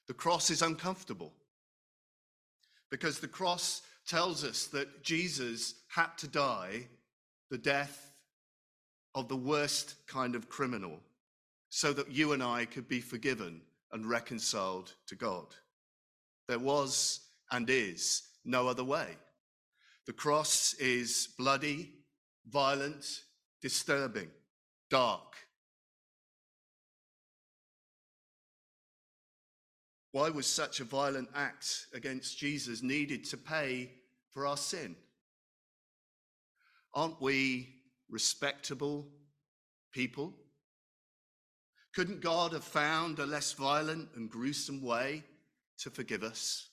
The 0.07 0.13
cross 0.13 0.49
is 0.49 0.61
uncomfortable 0.61 1.33
because 2.89 3.19
the 3.19 3.27
cross 3.27 3.81
tells 4.07 4.43
us 4.43 4.65
that 4.67 5.03
Jesus 5.03 5.75
had 5.89 6.17
to 6.17 6.27
die 6.27 6.87
the 7.51 7.57
death 7.57 8.11
of 9.13 9.27
the 9.27 9.35
worst 9.35 9.95
kind 10.07 10.33
of 10.33 10.49
criminal 10.49 10.99
so 11.69 11.93
that 11.93 12.11
you 12.11 12.31
and 12.31 12.41
I 12.41 12.65
could 12.65 12.87
be 12.87 13.01
forgiven 13.01 13.61
and 13.91 14.05
reconciled 14.05 14.93
to 15.07 15.15
God. 15.15 15.45
There 16.47 16.57
was 16.57 17.19
and 17.51 17.69
is 17.69 18.23
no 18.45 18.67
other 18.67 18.83
way. 18.83 19.17
The 20.07 20.13
cross 20.13 20.73
is 20.75 21.29
bloody, 21.37 21.91
violent, 22.47 23.05
disturbing, 23.61 24.29
dark. 24.89 25.35
Why 30.11 30.29
was 30.29 30.47
such 30.47 30.79
a 30.79 30.85
violent 30.85 31.29
act 31.35 31.87
against 31.93 32.37
Jesus 32.37 32.81
needed 32.81 33.25
to 33.25 33.37
pay 33.37 33.91
for 34.31 34.47
our 34.47 34.57
sin? 34.57 34.95
Aren't 36.93 37.21
we 37.21 37.75
respectable 38.09 39.07
people? 39.91 40.33
Couldn't 41.93 42.21
God 42.21 42.53
have 42.53 42.63
found 42.63 43.19
a 43.19 43.25
less 43.25 43.53
violent 43.53 44.09
and 44.15 44.29
gruesome 44.29 44.81
way 44.81 45.23
to 45.79 45.89
forgive 45.89 46.23
us? 46.23 46.69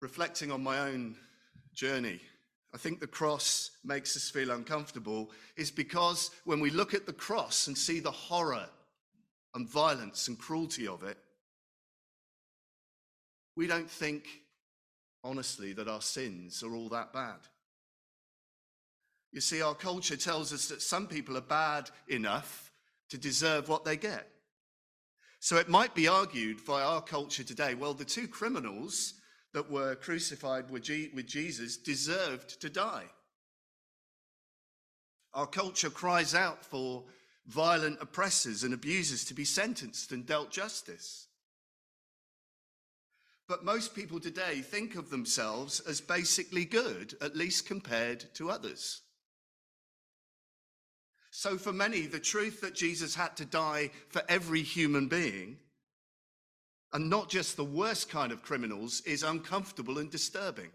Reflecting 0.00 0.50
on 0.50 0.62
my 0.62 0.80
own 0.80 1.16
journey, 1.74 2.20
I 2.76 2.78
think 2.78 3.00
the 3.00 3.06
cross 3.06 3.70
makes 3.86 4.18
us 4.18 4.28
feel 4.28 4.50
uncomfortable 4.50 5.30
is 5.56 5.70
because 5.70 6.30
when 6.44 6.60
we 6.60 6.68
look 6.68 6.92
at 6.92 7.06
the 7.06 7.12
cross 7.14 7.68
and 7.68 7.78
see 7.78 8.00
the 8.00 8.10
horror 8.10 8.66
and 9.54 9.66
violence 9.66 10.28
and 10.28 10.38
cruelty 10.38 10.86
of 10.86 11.02
it, 11.02 11.16
we 13.56 13.66
don't 13.66 13.90
think, 13.90 14.28
honestly, 15.24 15.72
that 15.72 15.88
our 15.88 16.02
sins 16.02 16.62
are 16.62 16.74
all 16.74 16.90
that 16.90 17.14
bad. 17.14 17.38
You 19.32 19.40
see, 19.40 19.62
our 19.62 19.74
culture 19.74 20.18
tells 20.18 20.52
us 20.52 20.68
that 20.68 20.82
some 20.82 21.06
people 21.06 21.38
are 21.38 21.40
bad 21.40 21.88
enough 22.08 22.70
to 23.08 23.16
deserve 23.16 23.70
what 23.70 23.86
they 23.86 23.96
get. 23.96 24.28
So 25.40 25.56
it 25.56 25.70
might 25.70 25.94
be 25.94 26.08
argued 26.08 26.62
by 26.66 26.82
our 26.82 27.00
culture 27.00 27.42
today 27.42 27.74
well, 27.74 27.94
the 27.94 28.04
two 28.04 28.28
criminals 28.28 29.14
that 29.56 29.70
were 29.70 29.94
crucified 29.94 30.70
with, 30.70 30.82
Jesus 30.82 31.78
deserved 31.78 32.60
to 32.60 32.68
die. 32.68 33.06
Our 35.32 35.46
culture 35.46 35.88
cries 35.88 36.34
out 36.34 36.62
for 36.62 37.04
violent 37.46 37.96
oppressors 38.02 38.64
and 38.64 38.74
abusers 38.74 39.24
to 39.24 39.32
be 39.32 39.46
sentenced 39.46 40.12
and 40.12 40.26
dealt 40.26 40.50
justice. 40.50 41.28
But 43.48 43.64
most 43.64 43.94
people 43.94 44.20
today 44.20 44.60
think 44.60 44.94
of 44.94 45.08
themselves 45.08 45.80
as 45.80 46.02
basically 46.02 46.66
good, 46.66 47.14
at 47.22 47.34
least 47.34 47.66
compared 47.66 48.26
to 48.34 48.50
others. 48.50 49.00
So, 51.30 51.56
for 51.56 51.72
many, 51.72 52.02
the 52.02 52.20
truth 52.20 52.60
that 52.60 52.74
Jesus 52.74 53.14
had 53.14 53.38
to 53.38 53.46
die 53.46 53.88
for 54.10 54.22
every 54.28 54.60
human 54.60 55.08
being, 55.08 55.56
and 56.96 57.10
not 57.10 57.28
just 57.28 57.58
the 57.58 57.62
worst 57.64 58.08
kind 58.08 58.32
of 58.32 58.42
criminals, 58.42 59.02
is 59.02 59.22
uncomfortable 59.22 59.98
and 59.98 60.10
disturbing. 60.10 60.70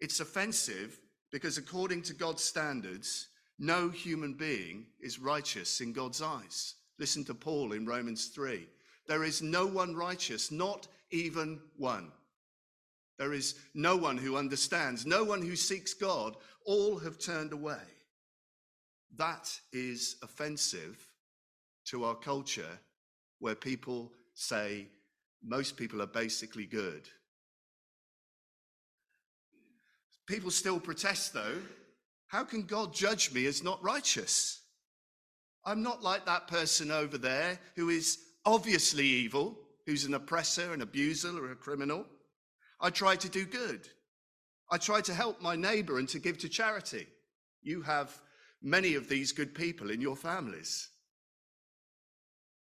It's 0.00 0.18
offensive 0.18 0.98
because, 1.30 1.58
according 1.58 2.02
to 2.02 2.12
God's 2.12 2.42
standards, 2.42 3.28
no 3.56 3.88
human 3.88 4.34
being 4.34 4.86
is 4.98 5.20
righteous 5.20 5.80
in 5.80 5.92
God's 5.92 6.20
eyes. 6.20 6.74
Listen 6.98 7.24
to 7.26 7.34
Paul 7.34 7.70
in 7.70 7.86
Romans 7.86 8.26
3. 8.34 8.66
There 9.06 9.22
is 9.22 9.42
no 9.42 9.64
one 9.64 9.94
righteous, 9.94 10.50
not 10.50 10.88
even 11.12 11.60
one. 11.76 12.10
There 13.16 13.32
is 13.32 13.54
no 13.74 13.96
one 13.96 14.16
who 14.16 14.36
understands, 14.36 15.06
no 15.06 15.22
one 15.22 15.40
who 15.40 15.54
seeks 15.54 15.94
God. 15.94 16.34
All 16.66 16.98
have 16.98 17.20
turned 17.20 17.52
away. 17.52 17.86
That 19.18 19.48
is 19.72 20.16
offensive 20.20 20.98
to 21.84 22.02
our 22.06 22.16
culture 22.16 22.80
where 23.38 23.54
people 23.54 24.12
say 24.34 24.88
most 25.44 25.76
people 25.76 26.02
are 26.02 26.06
basically 26.06 26.66
good. 26.66 27.08
People 30.26 30.50
still 30.50 30.78
protest, 30.78 31.32
though. 31.32 31.58
How 32.26 32.44
can 32.44 32.64
God 32.64 32.92
judge 32.92 33.32
me 33.32 33.46
as 33.46 33.64
not 33.64 33.82
righteous? 33.82 34.60
I'm 35.64 35.82
not 35.82 36.02
like 36.02 36.26
that 36.26 36.48
person 36.48 36.90
over 36.90 37.16
there 37.18 37.58
who 37.76 37.88
is 37.88 38.18
obviously 38.44 39.06
evil, 39.06 39.58
who's 39.86 40.04
an 40.04 40.14
oppressor, 40.14 40.72
an 40.72 40.82
abuser, 40.82 41.36
or 41.36 41.52
a 41.52 41.56
criminal. 41.56 42.04
I 42.80 42.90
try 42.90 43.16
to 43.16 43.28
do 43.28 43.44
good. 43.44 43.88
I 44.70 44.76
try 44.76 45.00
to 45.00 45.14
help 45.14 45.40
my 45.40 45.56
neighbor 45.56 45.98
and 45.98 46.08
to 46.10 46.18
give 46.18 46.38
to 46.38 46.48
charity. 46.48 47.06
You 47.62 47.82
have 47.82 48.20
many 48.62 48.94
of 48.94 49.08
these 49.08 49.32
good 49.32 49.54
people 49.54 49.90
in 49.90 50.00
your 50.00 50.16
families. 50.16 50.90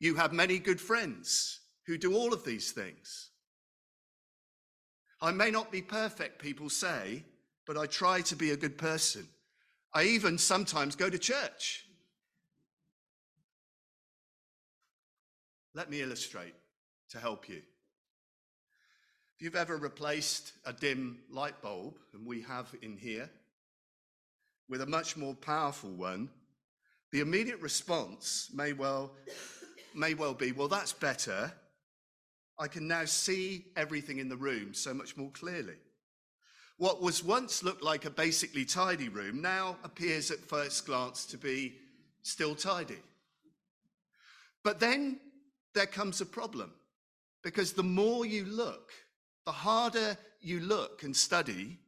You 0.01 0.15
have 0.15 0.33
many 0.33 0.59
good 0.59 0.81
friends 0.81 1.61
who 1.87 1.99
do 1.99 2.15
all 2.15 2.33
of 2.33 2.45
these 2.45 2.73
things. 2.73 3.31
I 5.21 5.33
may 5.33 5.51
not 5.51 5.73
be 5.73 5.83
perfect, 5.83 6.41
people 6.41 6.71
say, 6.71 7.25
but 7.67 7.77
I 7.77 7.87
try 7.87 8.21
to 8.23 8.37
be 8.37 8.51
a 8.51 8.57
good 8.57 8.79
person. 8.79 9.27
I 9.93 10.05
even 10.05 10.39
sometimes 10.39 10.95
go 10.95 11.11
to 11.11 11.19
church. 11.19 11.85
Let 15.75 15.91
me 15.91 16.01
illustrate 16.03 16.55
to 17.11 17.19
help 17.19 17.49
you. 17.49 17.63
If 19.35 19.43
you've 19.43 19.57
ever 19.57 19.77
replaced 19.77 20.53
a 20.65 20.73
dim 20.73 21.21
light 21.31 21.61
bulb, 21.63 21.95
and 22.13 22.27
we 22.27 22.43
have 22.43 22.75
in 22.83 22.97
here, 22.97 23.31
with 24.69 24.83
a 24.83 24.87
much 24.87 25.17
more 25.17 25.35
powerful 25.35 25.91
one, 25.91 26.29
the 27.11 27.21
immediate 27.21 27.61
response 27.61 28.51
may 28.53 28.73
well, 28.73 29.13
may 29.99 30.15
well 30.15 30.35
be, 30.35 30.53
well, 30.53 30.69
that's 30.69 30.93
better. 30.93 31.53
I 32.59 32.69
can 32.69 32.89
now 32.89 33.05
see 33.05 33.67
everything 33.77 34.19
in 34.19 34.29
the 34.29 34.37
room 34.37 34.75
so 34.75 34.95
much 34.95 35.17
more 35.17 35.31
clearly. 35.31 35.77
What 36.77 37.03
was 37.03 37.25
once 37.25 37.63
looked 37.63 37.83
like 37.83 38.05
a 38.05 38.11
basically 38.11 38.65
tidy 38.65 39.09
room 39.09 39.43
now 39.43 39.77
appears 39.83 40.31
at 40.31 40.39
first 40.39 40.87
glance 40.87 41.27
to 41.27 41.37
be 41.37 41.75
still 42.23 42.55
tidy. 42.55 43.03
But 44.63 44.79
then 44.79 45.19
there 45.75 45.87
comes 45.87 46.21
a 46.21 46.27
problem 46.27 46.73
because 47.43 47.73
the 47.73 47.83
more 47.83 48.25
you 48.25 48.45
look, 48.45 48.91
the 49.45 49.53
harder 49.53 50.17
you 50.41 50.61
look 50.61 51.03
and 51.03 51.17
study, 51.17 51.79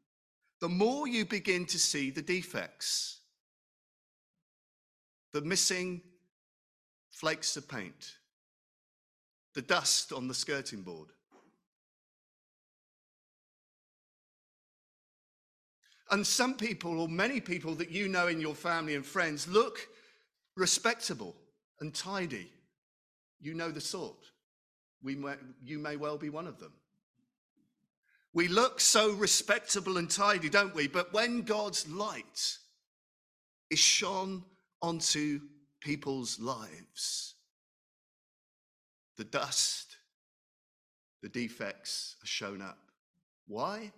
the 0.60 0.68
more 0.68 1.06
you 1.06 1.24
begin 1.24 1.66
to 1.66 1.78
see 1.78 2.10
the 2.10 2.22
defects, 2.22 3.20
the 5.32 5.40
missing 5.40 6.02
flakes 7.10 7.56
of 7.56 7.68
paint, 7.68 8.16
the 9.54 9.62
dust 9.62 10.12
on 10.12 10.28
the 10.28 10.34
skirting 10.34 10.82
board. 10.82 11.08
And 16.10 16.26
some 16.26 16.54
people, 16.54 17.00
or 17.00 17.08
many 17.08 17.40
people 17.40 17.74
that 17.76 17.90
you 17.90 18.08
know 18.08 18.26
in 18.26 18.40
your 18.40 18.54
family 18.54 18.96
and 18.96 19.06
friends, 19.06 19.46
look 19.46 19.78
respectable 20.56 21.36
and 21.80 21.94
tidy. 21.94 22.50
You 23.40 23.54
know 23.54 23.70
the 23.70 23.80
sort. 23.80 24.18
We 25.02 25.14
may, 25.14 25.34
you 25.62 25.78
may 25.78 25.96
well 25.96 26.18
be 26.18 26.28
one 26.28 26.46
of 26.46 26.58
them. 26.58 26.72
We 28.32 28.48
look 28.48 28.80
so 28.80 29.12
respectable 29.12 29.98
and 29.98 30.10
tidy, 30.10 30.48
don't 30.48 30.74
we? 30.74 30.88
But 30.88 31.12
when 31.12 31.42
God's 31.42 31.88
light 31.88 32.58
is 33.70 33.78
shone 33.78 34.44
onto 34.82 35.40
people's 35.80 36.38
lives, 36.38 37.34
the 39.16 39.24
dust, 39.24 39.96
the 41.22 41.28
defects 41.28 42.16
are 42.22 42.26
shown 42.26 42.62
up. 42.62 42.78
Why? 43.46 43.92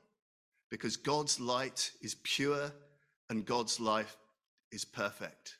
Because 0.70 0.96
God's 0.96 1.38
light 1.38 1.90
is 2.00 2.16
pure 2.22 2.72
and 3.28 3.44
God's 3.44 3.78
life 3.78 4.16
is 4.72 4.84
perfect. 4.84 5.56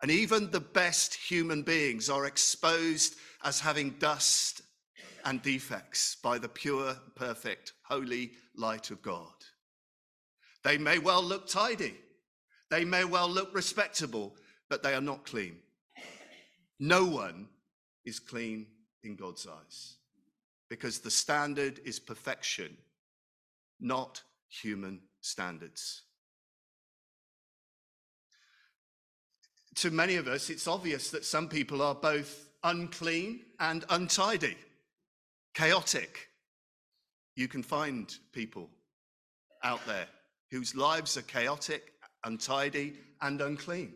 And 0.00 0.10
even 0.10 0.50
the 0.50 0.60
best 0.60 1.14
human 1.14 1.62
beings 1.62 2.08
are 2.08 2.26
exposed 2.26 3.16
as 3.42 3.60
having 3.60 3.90
dust 3.98 4.62
and 5.24 5.42
defects 5.42 6.16
by 6.22 6.38
the 6.38 6.48
pure, 6.48 6.96
perfect, 7.16 7.72
holy 7.82 8.32
light 8.56 8.90
of 8.90 9.02
God. 9.02 9.32
They 10.62 10.78
may 10.78 10.98
well 10.98 11.22
look 11.22 11.48
tidy, 11.48 11.94
they 12.70 12.84
may 12.84 13.04
well 13.04 13.28
look 13.28 13.54
respectable, 13.54 14.36
but 14.68 14.82
they 14.82 14.94
are 14.94 15.00
not 15.00 15.24
clean. 15.24 15.56
No 16.78 17.04
one 17.04 17.48
is 18.04 18.20
clean 18.20 18.66
in 19.02 19.16
God's 19.16 19.46
eyes 19.46 19.96
because 20.68 21.00
the 21.00 21.10
standard 21.10 21.80
is 21.84 21.98
perfection, 21.98 22.76
not 23.80 24.22
human 24.48 25.00
standards. 25.20 26.02
To 29.76 29.90
many 29.90 30.16
of 30.16 30.26
us, 30.26 30.50
it's 30.50 30.66
obvious 30.66 31.10
that 31.10 31.24
some 31.24 31.48
people 31.48 31.82
are 31.82 31.94
both 31.94 32.48
unclean 32.64 33.40
and 33.60 33.84
untidy 33.90 34.56
chaotic. 35.54 36.28
You 37.34 37.48
can 37.48 37.62
find 37.62 38.14
people 38.32 38.70
out 39.64 39.84
there 39.86 40.06
whose 40.50 40.74
lives 40.74 41.16
are 41.16 41.22
chaotic, 41.22 41.92
untidy, 42.24 42.94
and 43.20 43.40
unclean. 43.40 43.94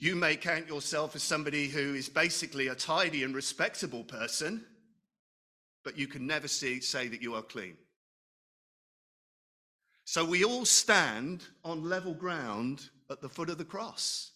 You 0.00 0.16
may 0.16 0.34
count 0.34 0.66
yourself 0.66 1.14
as 1.14 1.22
somebody 1.22 1.68
who 1.68 1.94
is 1.94 2.08
basically 2.08 2.68
a 2.68 2.74
tidy 2.74 3.22
and 3.22 3.34
respectable 3.34 4.02
person, 4.02 4.64
but 5.84 5.98
you 5.98 6.06
can 6.06 6.26
never 6.26 6.48
see, 6.48 6.80
say 6.80 7.06
that 7.08 7.20
you 7.20 7.34
are 7.34 7.42
clean. 7.42 7.76
So 10.06 10.24
we 10.24 10.42
all 10.42 10.64
stand 10.64 11.44
on 11.64 11.84
level 11.84 12.14
ground 12.14 12.88
at 13.10 13.20
the 13.20 13.28
foot 13.28 13.50
of 13.50 13.58
the 13.58 13.64
cross. 13.64 14.32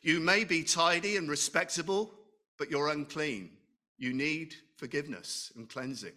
You 0.00 0.20
may 0.20 0.44
be 0.44 0.64
tidy 0.64 1.18
and 1.18 1.28
respectable, 1.28 2.14
but 2.58 2.70
you're 2.70 2.88
unclean. 2.88 3.50
You 3.98 4.14
need 4.14 4.54
forgiveness 4.78 5.52
and 5.54 5.68
cleansing. 5.68 6.14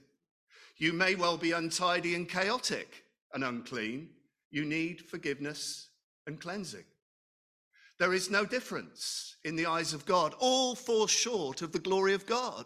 You 0.77 0.93
may 0.93 1.15
well 1.15 1.35
be 1.35 1.51
untidy 1.51 2.15
and 2.15 2.27
chaotic 2.27 3.03
and 3.33 3.43
unclean. 3.43 4.11
You 4.49 4.63
need 4.63 5.01
forgiveness 5.01 5.89
and 6.25 6.39
cleansing. 6.39 6.85
There 8.01 8.13
is 8.15 8.31
no 8.31 8.45
difference 8.45 9.35
in 9.43 9.55
the 9.55 9.67
eyes 9.67 9.93
of 9.93 10.07
God. 10.07 10.33
All 10.39 10.73
fall 10.73 11.05
short 11.05 11.61
of 11.61 11.71
the 11.71 11.77
glory 11.77 12.15
of 12.15 12.25
God. 12.25 12.65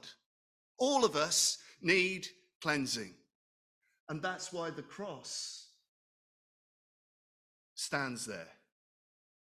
All 0.77 1.03
of 1.03 1.17
us 1.17 1.57
need 1.81 2.25
cleansing. 2.61 3.13
And 4.07 4.21
that's 4.21 4.53
why 4.53 4.69
the 4.69 4.81
cross 4.81 5.67
stands 7.73 8.25
there 8.25 8.47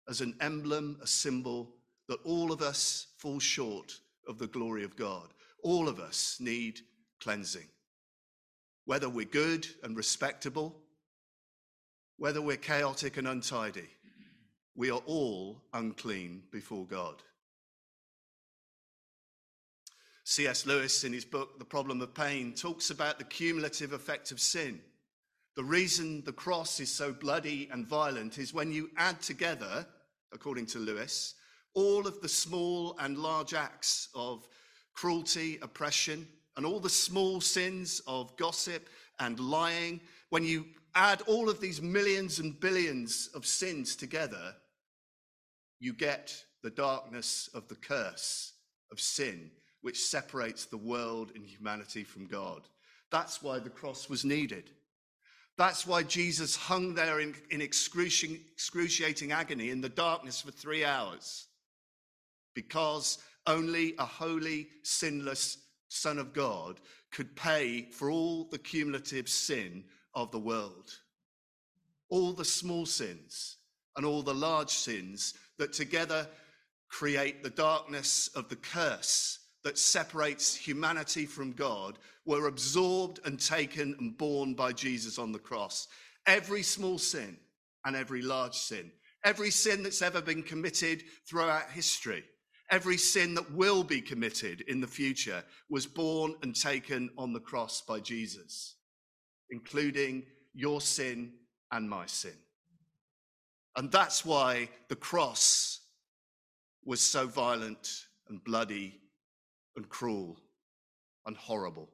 as 0.09 0.21
an 0.21 0.35
emblem, 0.41 0.97
a 1.03 1.07
symbol 1.07 1.75
that 2.09 2.17
all 2.23 2.51
of 2.51 2.63
us 2.63 3.05
fall 3.19 3.37
short 3.37 3.99
of 4.27 4.39
the 4.39 4.47
glory 4.47 4.83
of 4.83 4.95
God. 4.95 5.35
All 5.61 5.87
of 5.87 5.99
us 5.99 6.37
need 6.39 6.79
cleansing. 7.21 7.69
Whether 8.85 9.07
we're 9.07 9.25
good 9.25 9.67
and 9.83 9.95
respectable, 9.95 10.81
whether 12.17 12.41
we're 12.41 12.57
chaotic 12.57 13.17
and 13.17 13.27
untidy, 13.27 13.89
we 14.75 14.91
are 14.91 15.01
all 15.05 15.61
unclean 15.73 16.43
before 16.51 16.85
God. 16.85 17.15
C.S. 20.25 20.65
Lewis, 20.65 21.03
in 21.03 21.13
his 21.13 21.23
book, 21.23 21.59
The 21.59 21.65
Problem 21.65 22.01
of 22.01 22.13
Pain, 22.13 22.53
talks 22.53 22.89
about 22.89 23.19
the 23.19 23.23
cumulative 23.23 23.93
effect 23.93 24.31
of 24.31 24.39
sin. 24.39 24.81
The 25.55 25.63
reason 25.63 26.23
the 26.25 26.33
cross 26.33 26.79
is 26.79 26.91
so 26.91 27.13
bloody 27.13 27.69
and 27.71 27.87
violent 27.87 28.37
is 28.39 28.53
when 28.53 28.71
you 28.71 28.89
add 28.97 29.21
together, 29.21 29.85
according 30.33 30.65
to 30.67 30.79
Lewis, 30.79 31.35
all 31.75 32.07
of 32.07 32.21
the 32.21 32.27
small 32.27 32.95
and 32.99 33.17
large 33.17 33.53
acts 33.53 34.09
of 34.15 34.47
cruelty, 34.93 35.59
oppression, 35.61 36.27
and 36.57 36.65
all 36.65 36.79
the 36.79 36.89
small 36.89 37.39
sins 37.39 38.01
of 38.07 38.35
gossip 38.35 38.89
and 39.19 39.39
lying, 39.39 40.01
when 40.29 40.43
you 40.43 40.65
add 40.95 41.21
all 41.27 41.49
of 41.49 41.61
these 41.61 41.81
millions 41.81 42.39
and 42.39 42.59
billions 42.59 43.29
of 43.35 43.45
sins 43.45 43.95
together, 43.95 44.55
you 45.79 45.93
get 45.93 46.35
the 46.63 46.69
darkness 46.69 47.49
of 47.53 47.67
the 47.67 47.75
curse 47.75 48.53
of 48.91 48.99
sin, 48.99 49.51
which 49.81 49.99
separates 49.99 50.65
the 50.65 50.77
world 50.77 51.31
and 51.35 51.45
humanity 51.45 52.03
from 52.03 52.25
God. 52.25 52.61
That's 53.11 53.41
why 53.41 53.59
the 53.59 53.69
cross 53.69 54.09
was 54.09 54.25
needed. 54.25 54.71
That's 55.57 55.87
why 55.87 56.03
Jesus 56.03 56.55
hung 56.55 56.95
there 56.95 57.19
in, 57.19 57.33
in 57.49 57.61
excruciating, 57.61 58.41
excruciating 58.51 59.31
agony 59.31 59.69
in 59.69 59.79
the 59.79 59.89
darkness 59.89 60.41
for 60.41 60.51
three 60.51 60.83
hours. 60.83 61.47
Because 62.53 63.19
only 63.47 63.95
a 63.97 64.05
holy, 64.05 64.67
sinless 64.83 65.57
Son 65.87 66.17
of 66.17 66.33
God 66.33 66.81
could 67.11 67.35
pay 67.35 67.89
for 67.91 68.09
all 68.11 68.45
the 68.45 68.57
cumulative 68.57 69.29
sin 69.29 69.85
of 70.13 70.31
the 70.31 70.39
world. 70.39 70.91
All 72.09 72.33
the 72.33 72.45
small 72.45 72.85
sins 72.85 73.57
and 73.95 74.05
all 74.05 74.21
the 74.21 74.33
large 74.33 74.71
sins 74.71 75.33
that 75.57 75.73
together 75.73 76.27
create 76.89 77.43
the 77.43 77.49
darkness 77.49 78.29
of 78.35 78.49
the 78.49 78.55
curse 78.55 79.39
that 79.63 79.77
separates 79.77 80.55
humanity 80.55 81.25
from 81.25 81.51
God 81.51 81.97
were 82.25 82.47
absorbed 82.47 83.19
and 83.25 83.39
taken 83.39 83.95
and 83.99 84.17
borne 84.17 84.53
by 84.53 84.71
Jesus 84.71 85.17
on 85.17 85.31
the 85.31 85.39
cross. 85.39 85.87
Every 86.27 86.61
small 86.61 86.97
sin 86.97 87.37
and 87.83 87.95
every 87.95 88.21
large 88.21 88.53
sin, 88.53 88.91
every 89.23 89.49
sin 89.51 89.83
that's 89.83 90.01
ever 90.01 90.21
been 90.21 90.43
committed 90.43 91.03
throughout 91.27 91.71
history, 91.71 92.23
every 92.69 92.97
sin 92.97 93.33
that 93.35 93.51
will 93.51 93.83
be 93.83 94.01
committed 94.01 94.61
in 94.61 94.81
the 94.81 94.87
future 94.87 95.43
was 95.69 95.87
borne 95.87 96.35
and 96.43 96.55
taken 96.55 97.09
on 97.17 97.33
the 97.33 97.39
cross 97.39 97.81
by 97.81 97.99
Jesus, 97.99 98.75
including 99.49 100.23
your 100.53 100.79
sin 100.79 101.33
and 101.71 101.89
my 101.89 102.05
sin. 102.05 102.37
And 103.75 103.91
that's 103.91 104.23
why 104.23 104.69
the 104.87 104.95
cross 104.95 105.81
was 106.83 107.01
so 107.01 107.27
violent 107.27 108.05
and 108.29 108.43
bloody 108.43 108.99
and 109.75 109.89
cruel 109.89 110.39
and 111.25 111.35
horrible. 111.35 111.89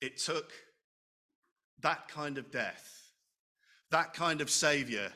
It 0.00 0.18
took 0.18 0.52
that 1.80 2.08
kind 2.08 2.38
of 2.38 2.50
death, 2.50 3.12
that 3.90 4.14
kind 4.14 4.40
of 4.40 4.50
Savior, 4.50 5.12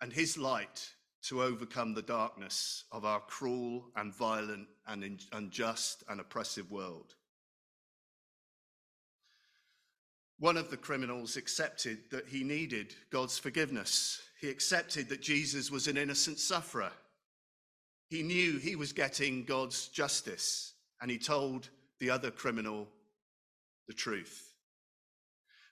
and 0.00 0.12
his 0.12 0.36
light 0.36 0.90
to 1.22 1.42
overcome 1.42 1.94
the 1.94 2.02
darkness 2.02 2.84
of 2.90 3.04
our 3.04 3.20
cruel 3.20 3.90
and 3.94 4.12
violent 4.12 4.66
and 4.88 5.20
unjust 5.32 6.02
and 6.08 6.20
oppressive 6.20 6.70
world. 6.70 7.14
One 10.42 10.56
of 10.56 10.70
the 10.70 10.76
criminals 10.76 11.36
accepted 11.36 12.10
that 12.10 12.26
he 12.26 12.42
needed 12.42 12.96
God's 13.10 13.38
forgiveness. 13.38 14.20
He 14.40 14.48
accepted 14.48 15.08
that 15.08 15.22
Jesus 15.22 15.70
was 15.70 15.86
an 15.86 15.96
innocent 15.96 16.40
sufferer. 16.40 16.90
He 18.08 18.24
knew 18.24 18.58
he 18.58 18.74
was 18.74 18.92
getting 18.92 19.44
God's 19.44 19.86
justice, 19.86 20.72
and 21.00 21.08
he 21.08 21.16
told 21.16 21.68
the 22.00 22.10
other 22.10 22.32
criminal 22.32 22.88
the 23.86 23.94
truth. 23.94 24.52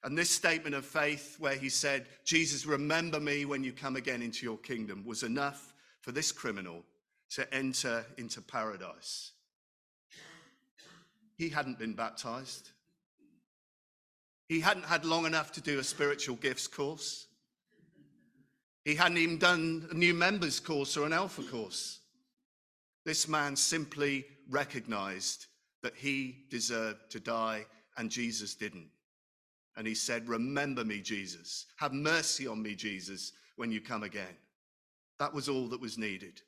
And 0.05 0.17
this 0.17 0.31
statement 0.31 0.77
of 0.77 0.87
faith, 0.87 1.35
where 1.41 1.57
he 1.57 1.69
said, 1.69 2.07
Jesus, 2.25 2.65
remember 2.65 3.19
me 3.19 3.45
when 3.47 3.65
you 3.65 3.73
come 3.73 3.97
again 3.97 4.23
into 4.23 4.47
your 4.47 4.59
kingdom, 4.59 5.05
was 5.05 5.25
enough 5.25 5.75
for 6.01 6.13
this 6.13 6.31
criminal 6.31 6.85
to 7.31 7.53
enter 7.53 8.07
into 8.19 8.41
paradise. 8.41 9.33
He 11.37 11.49
hadn't 11.49 11.81
been 11.81 11.95
baptized. 11.95 12.71
He 14.51 14.59
hadn't 14.59 14.87
had 14.87 15.05
long 15.05 15.27
enough 15.27 15.53
to 15.53 15.61
do 15.61 15.79
a 15.79 15.85
spiritual 15.85 16.35
gifts 16.35 16.67
course. 16.67 17.29
He 18.85 18.97
hadn't 18.97 19.19
even 19.19 19.39
done 19.39 19.87
a 19.93 19.95
new 19.95 20.13
members 20.13 20.59
course 20.59 20.97
or 20.97 21.07
an 21.07 21.13
alpha 21.13 21.45
course. 21.45 22.01
This 23.05 23.29
man 23.29 23.55
simply 23.55 24.25
recognized 24.49 25.47
that 25.85 25.95
he 25.95 26.47
deserved 26.51 26.99
to 27.11 27.21
die 27.21 27.65
and 27.97 28.11
Jesus 28.11 28.57
didn't. 28.57 28.89
And 29.77 29.87
he 29.87 29.95
said, 29.95 30.29
Remember 30.29 30.85
me, 30.85 31.01
Jesus. 31.01 31.67
Have 31.77 31.93
mercy 31.93 32.49
on 32.49 32.61
me, 32.61 32.75
Jesus, 32.75 33.31
when 33.55 33.71
you 33.71 33.81
come 33.81 34.03
again. 34.03 34.37
That 35.21 35.33
was 35.33 35.49
all 35.49 35.69
that 35.69 35.81
was 35.81 35.97
needed. 35.97 36.41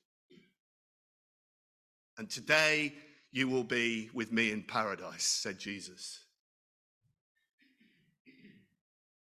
And 2.19 2.29
today 2.29 2.95
you 3.31 3.47
will 3.47 3.63
be 3.63 4.11
with 4.13 4.33
me 4.33 4.51
in 4.51 4.65
paradise, 4.65 5.23
said 5.23 5.61
Jesus. 5.61 6.22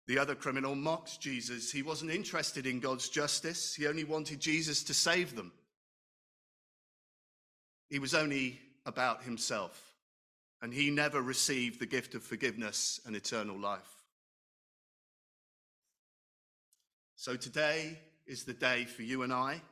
The 0.06 0.18
other 0.18 0.34
criminal 0.34 0.74
mocked 0.74 1.20
Jesus. 1.20 1.72
He 1.72 1.82
wasn't 1.82 2.12
interested 2.12 2.66
in 2.66 2.80
God's 2.80 3.08
justice, 3.08 3.74
he 3.74 3.86
only 3.86 4.04
wanted 4.04 4.40
Jesus 4.40 4.82
to 4.84 4.94
save 4.94 5.34
them. 5.34 5.52
He 7.88 7.98
was 7.98 8.14
only 8.14 8.60
about 8.84 9.22
himself, 9.22 9.80
and 10.62 10.72
he 10.72 10.90
never 10.90 11.20
received 11.22 11.80
the 11.80 11.86
gift 11.86 12.14
of 12.14 12.22
forgiveness 12.22 13.00
and 13.06 13.14
eternal 13.14 13.58
life. 13.58 14.04
So 17.16 17.36
today 17.36 17.98
is 18.26 18.44
the 18.44 18.52
day 18.52 18.84
for 18.84 19.02
you 19.02 19.22
and 19.22 19.32
I 19.32 19.62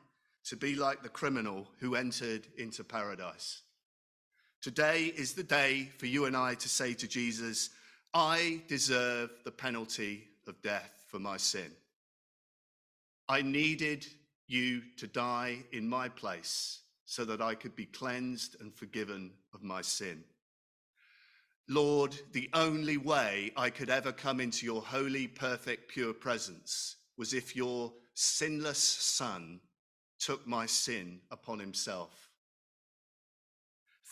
to 0.45 0.55
be 0.55 0.75
like 0.75 1.03
the 1.03 1.09
criminal 1.09 1.67
who 1.79 1.95
entered 1.95 2.47
into 2.57 2.83
paradise. 2.83 3.61
Today 4.61 5.13
is 5.15 5.33
the 5.33 5.43
day 5.43 5.89
for 5.97 6.05
you 6.05 6.25
and 6.25 6.35
I 6.35 6.55
to 6.55 6.69
say 6.69 6.93
to 6.95 7.07
Jesus, 7.07 7.69
I 8.17 8.61
deserve 8.69 9.29
the 9.43 9.51
penalty 9.51 10.29
of 10.47 10.61
death 10.61 11.03
for 11.09 11.19
my 11.19 11.35
sin. 11.35 11.69
I 13.27 13.41
needed 13.41 14.07
you 14.47 14.83
to 14.95 15.05
die 15.05 15.57
in 15.73 15.89
my 15.89 16.07
place 16.07 16.79
so 17.03 17.25
that 17.25 17.41
I 17.41 17.55
could 17.55 17.75
be 17.75 17.87
cleansed 17.87 18.55
and 18.61 18.73
forgiven 18.73 19.33
of 19.53 19.63
my 19.63 19.81
sin. 19.81 20.23
Lord, 21.67 22.15
the 22.31 22.49
only 22.53 22.95
way 22.95 23.51
I 23.57 23.69
could 23.69 23.89
ever 23.89 24.13
come 24.13 24.39
into 24.39 24.65
your 24.65 24.81
holy, 24.81 25.27
perfect, 25.27 25.89
pure 25.89 26.13
presence 26.13 26.95
was 27.17 27.33
if 27.33 27.53
your 27.53 27.91
sinless 28.13 28.79
Son 28.79 29.59
took 30.19 30.47
my 30.47 30.65
sin 30.65 31.19
upon 31.31 31.59
himself. 31.59 32.29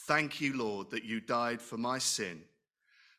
Thank 0.07 0.41
you, 0.41 0.57
Lord, 0.57 0.91
that 0.91 1.05
you 1.05 1.21
died 1.21 1.61
for 1.61 1.77
my 1.77 1.99
sin 1.99 2.41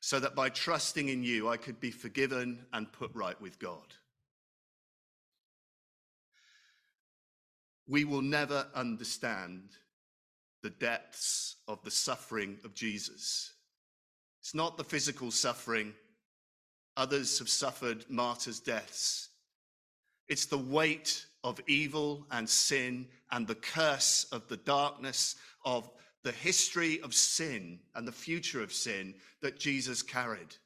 so 0.04 0.20
that 0.20 0.34
by 0.34 0.50
trusting 0.50 1.08
in 1.08 1.22
you, 1.22 1.48
I 1.48 1.56
could 1.56 1.80
be 1.80 1.90
forgiven 1.90 2.66
and 2.74 2.92
put 2.92 3.10
right 3.14 3.40
with 3.40 3.58
God. 3.58 3.94
We 7.88 8.04
will 8.04 8.20
never 8.20 8.66
understand 8.74 9.62
the 10.62 10.68
depths 10.68 11.56
of 11.66 11.82
the 11.84 11.90
suffering 11.90 12.58
of 12.66 12.74
Jesus. 12.74 13.54
It's 14.42 14.54
not 14.54 14.76
the 14.76 14.84
physical 14.84 15.30
suffering. 15.30 15.94
Others 16.98 17.38
have 17.38 17.48
suffered 17.48 18.04
martyrs' 18.10 18.60
deaths. 18.60 19.30
It's 20.28 20.44
the 20.44 20.58
weight 20.58 21.24
of 21.42 21.62
evil 21.66 22.26
and 22.30 22.46
sin 22.46 23.06
and 23.32 23.46
the 23.46 23.54
curse 23.54 24.26
of 24.32 24.48
the 24.48 24.58
darkness 24.58 25.36
of 25.64 25.88
the 26.24 26.32
history 26.32 27.00
of 27.02 27.14
sin 27.14 27.78
and 27.94 28.08
the 28.08 28.12
future 28.12 28.62
of 28.62 28.72
sin 28.72 29.14
that 29.42 29.60
Jesus 29.60 30.02
carried. 30.02 30.56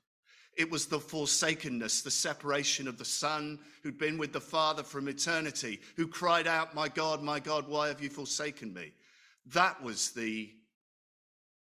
It 0.57 0.71
was 0.71 0.87
the 0.87 1.01
forsakenness, 1.01 2.03
the 2.03 2.11
separation 2.11 2.89
of 2.89 2.97
the 2.97 3.05
Son 3.05 3.59
who'd 3.83 3.99
been 3.99 4.19
with 4.19 4.33
the 4.33 4.41
Father 4.41 4.83
from 4.83 5.09
eternity, 5.09 5.81
who 5.97 6.07
cried 6.07 6.47
out, 6.47 6.75
My 6.75 6.89
God, 6.89 7.23
my 7.23 7.39
God, 7.39 7.69
why 7.69 7.89
have 7.89 8.01
you 8.01 8.09
forsaken 8.09 8.73
me? 8.73 8.93
That 9.47 9.83
was 9.83 10.11
the 10.11 10.51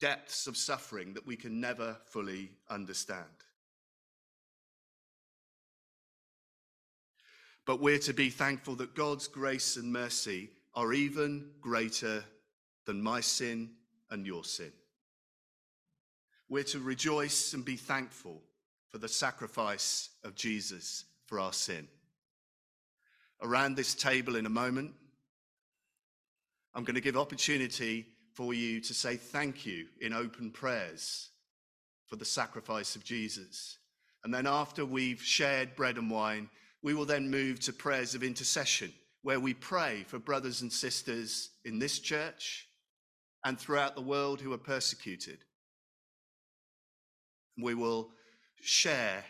depths 0.00 0.46
of 0.46 0.56
suffering 0.56 1.14
that 1.14 1.26
we 1.26 1.37
can 1.37 1.61
never 1.61 1.96
fully 2.06 2.50
understand. 2.70 3.24
But 7.66 7.80
we're 7.80 7.98
to 7.98 8.14
be 8.14 8.30
thankful 8.30 8.76
that 8.76 8.94
God's 8.94 9.28
grace 9.28 9.76
and 9.76 9.92
mercy 9.92 10.50
are 10.74 10.92
even 10.92 11.50
greater 11.61 12.24
than 12.87 13.02
my 13.02 13.20
sin 13.20 13.70
and 14.11 14.27
your 14.27 14.44
sin. 14.44 14.73
We're 16.49 16.64
to 16.64 16.81
rejoice 16.81 17.53
and 17.53 17.64
be 17.64 17.77
thankful 17.77 18.42
for 18.88 18.99
the 18.99 19.09
sacrifice 19.09 20.11
of 20.25 20.35
Jesus 20.35 21.05
for 21.27 21.38
our 21.38 21.53
sin. 21.53 21.87
Around 23.42 23.77
this 23.77 23.94
table 23.94 24.37
in 24.37 24.47
a 24.47 24.51
moment, 24.51 24.92
I'm 26.75 26.85
going 26.85 26.94
to 26.94 27.01
give 27.01 27.16
opportunity 27.16 28.07
for 28.33 28.55
you 28.55 28.81
to 28.81 28.94
say 28.94 29.16
thank 29.16 29.66
you 29.66 29.87
in 30.01 30.12
open 30.12 30.51
prayers 30.51 31.31
for 32.07 32.16
the 32.16 32.25
sacrifice 32.25 32.97
of 32.97 33.05
Jesus. 33.05 33.79
And 34.25 34.33
then 34.33 34.47
after 34.47 34.85
we've 34.85 35.23
shared 35.23 35.77
bread 35.77 35.99
and 35.99 36.11
wine, 36.11 36.49
we 36.83 36.94
will 36.94 37.05
then 37.05 37.31
move 37.31 37.61
to 37.61 37.73
prayers 37.73 38.14
of 38.14 38.23
intercession, 38.23 38.92
where 39.23 39.40
we 39.40 39.55
pray 39.55 40.05
for 40.07 40.18
brothers 40.18 40.62
and 40.62 40.73
sisters 40.73 41.51
in 41.64 41.79
this 41.79 41.99
church 41.99 42.67
and 43.44 43.59
throughout 43.59 43.94
the 43.94 44.03
world 44.03 44.40
who 44.40 44.53
are 44.53 44.59
persecuted. 44.59 45.38
We 47.57 47.74
will 47.74 48.11
share 48.61 49.24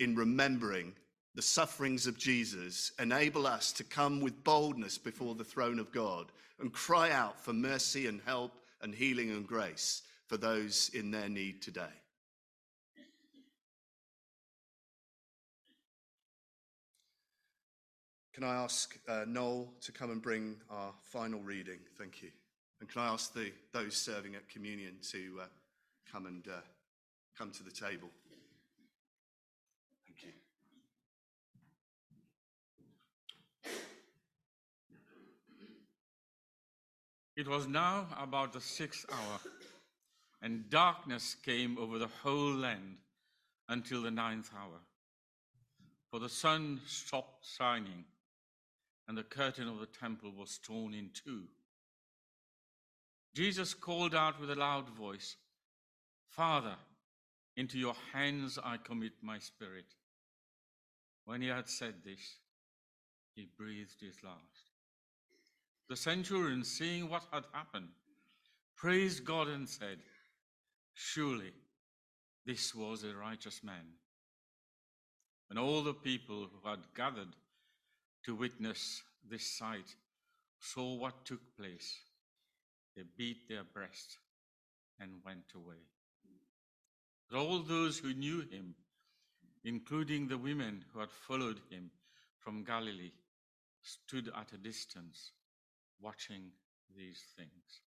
in 0.00 0.16
remembering 0.16 0.94
the 1.34 1.42
sufferings 1.42 2.06
of 2.06 2.18
Jesus, 2.18 2.92
enable 2.98 3.46
us 3.46 3.72
to 3.72 3.84
come 3.84 4.20
with 4.20 4.44
boldness 4.44 4.98
before 4.98 5.34
the 5.34 5.44
throne 5.44 5.78
of 5.78 5.92
God 5.92 6.26
and 6.60 6.72
cry 6.72 7.10
out 7.10 7.40
for 7.40 7.52
mercy 7.52 8.06
and 8.06 8.20
help 8.26 8.52
and 8.82 8.94
healing 8.94 9.30
and 9.30 9.46
grace 9.46 10.02
for 10.26 10.36
those 10.36 10.90
in 10.92 11.10
their 11.10 11.28
need 11.28 11.62
today. 11.62 11.82
Can 18.34 18.44
I 18.44 18.54
ask 18.54 18.98
uh, 19.08 19.24
Noel 19.26 19.74
to 19.82 19.92
come 19.92 20.10
and 20.10 20.22
bring 20.22 20.56
our 20.70 20.92
final 21.02 21.40
reading? 21.40 21.78
Thank 21.98 22.22
you. 22.22 22.30
And 22.82 22.90
can 22.90 23.02
I 23.02 23.12
ask 23.12 23.32
the, 23.32 23.52
those 23.72 23.94
serving 23.96 24.34
at 24.34 24.48
communion 24.48 24.94
to 25.12 25.38
uh, 25.42 25.44
come 26.10 26.26
and 26.26 26.44
uh, 26.48 26.62
come 27.38 27.52
to 27.52 27.62
the 27.62 27.70
table? 27.70 28.08
Thank 30.04 30.24
you. 30.24 30.32
It 37.36 37.46
was 37.46 37.68
now 37.68 38.08
about 38.20 38.52
the 38.52 38.60
sixth 38.60 39.06
hour, 39.12 39.38
and 40.42 40.68
darkness 40.68 41.36
came 41.46 41.78
over 41.78 42.00
the 42.00 42.10
whole 42.24 42.52
land 42.52 42.96
until 43.68 44.02
the 44.02 44.10
ninth 44.10 44.50
hour. 44.58 44.80
For 46.10 46.18
the 46.18 46.28
sun 46.28 46.80
stopped 46.88 47.46
shining, 47.46 48.06
and 49.06 49.16
the 49.16 49.22
curtain 49.22 49.68
of 49.68 49.78
the 49.78 49.86
temple 49.86 50.32
was 50.36 50.58
torn 50.58 50.94
in 50.94 51.10
two. 51.14 51.44
Jesus 53.34 53.72
called 53.72 54.14
out 54.14 54.40
with 54.40 54.50
a 54.50 54.54
loud 54.54 54.88
voice, 54.90 55.36
Father, 56.28 56.74
into 57.56 57.78
your 57.78 57.94
hands 58.12 58.58
I 58.62 58.76
commit 58.76 59.12
my 59.22 59.38
spirit. 59.38 59.86
When 61.24 61.40
he 61.40 61.48
had 61.48 61.68
said 61.68 61.94
this, 62.04 62.38
he 63.34 63.48
breathed 63.56 64.00
his 64.00 64.22
last. 64.22 64.70
The 65.88 65.96
centurion, 65.96 66.64
seeing 66.64 67.08
what 67.08 67.24
had 67.32 67.44
happened, 67.52 67.88
praised 68.76 69.24
God 69.24 69.48
and 69.48 69.68
said, 69.68 69.98
Surely 70.94 71.52
this 72.44 72.74
was 72.74 73.04
a 73.04 73.14
righteous 73.14 73.62
man. 73.62 73.94
And 75.48 75.58
all 75.58 75.82
the 75.82 75.94
people 75.94 76.48
who 76.50 76.68
had 76.68 76.80
gathered 76.94 77.34
to 78.24 78.34
witness 78.34 79.02
this 79.28 79.46
sight 79.46 79.96
saw 80.60 80.94
what 80.96 81.24
took 81.24 81.40
place. 81.56 81.98
They 82.96 83.02
beat 83.16 83.48
their 83.48 83.64
breasts 83.64 84.18
and 85.00 85.24
went 85.24 85.52
away. 85.54 85.82
But 87.30 87.38
all 87.38 87.60
those 87.60 87.98
who 87.98 88.12
knew 88.12 88.42
him, 88.42 88.74
including 89.64 90.28
the 90.28 90.38
women 90.38 90.84
who 90.92 91.00
had 91.00 91.10
followed 91.10 91.60
him 91.70 91.90
from 92.38 92.64
Galilee, 92.64 93.12
stood 93.82 94.28
at 94.28 94.52
a 94.52 94.58
distance 94.58 95.32
watching 96.00 96.50
these 96.96 97.22
things. 97.36 97.80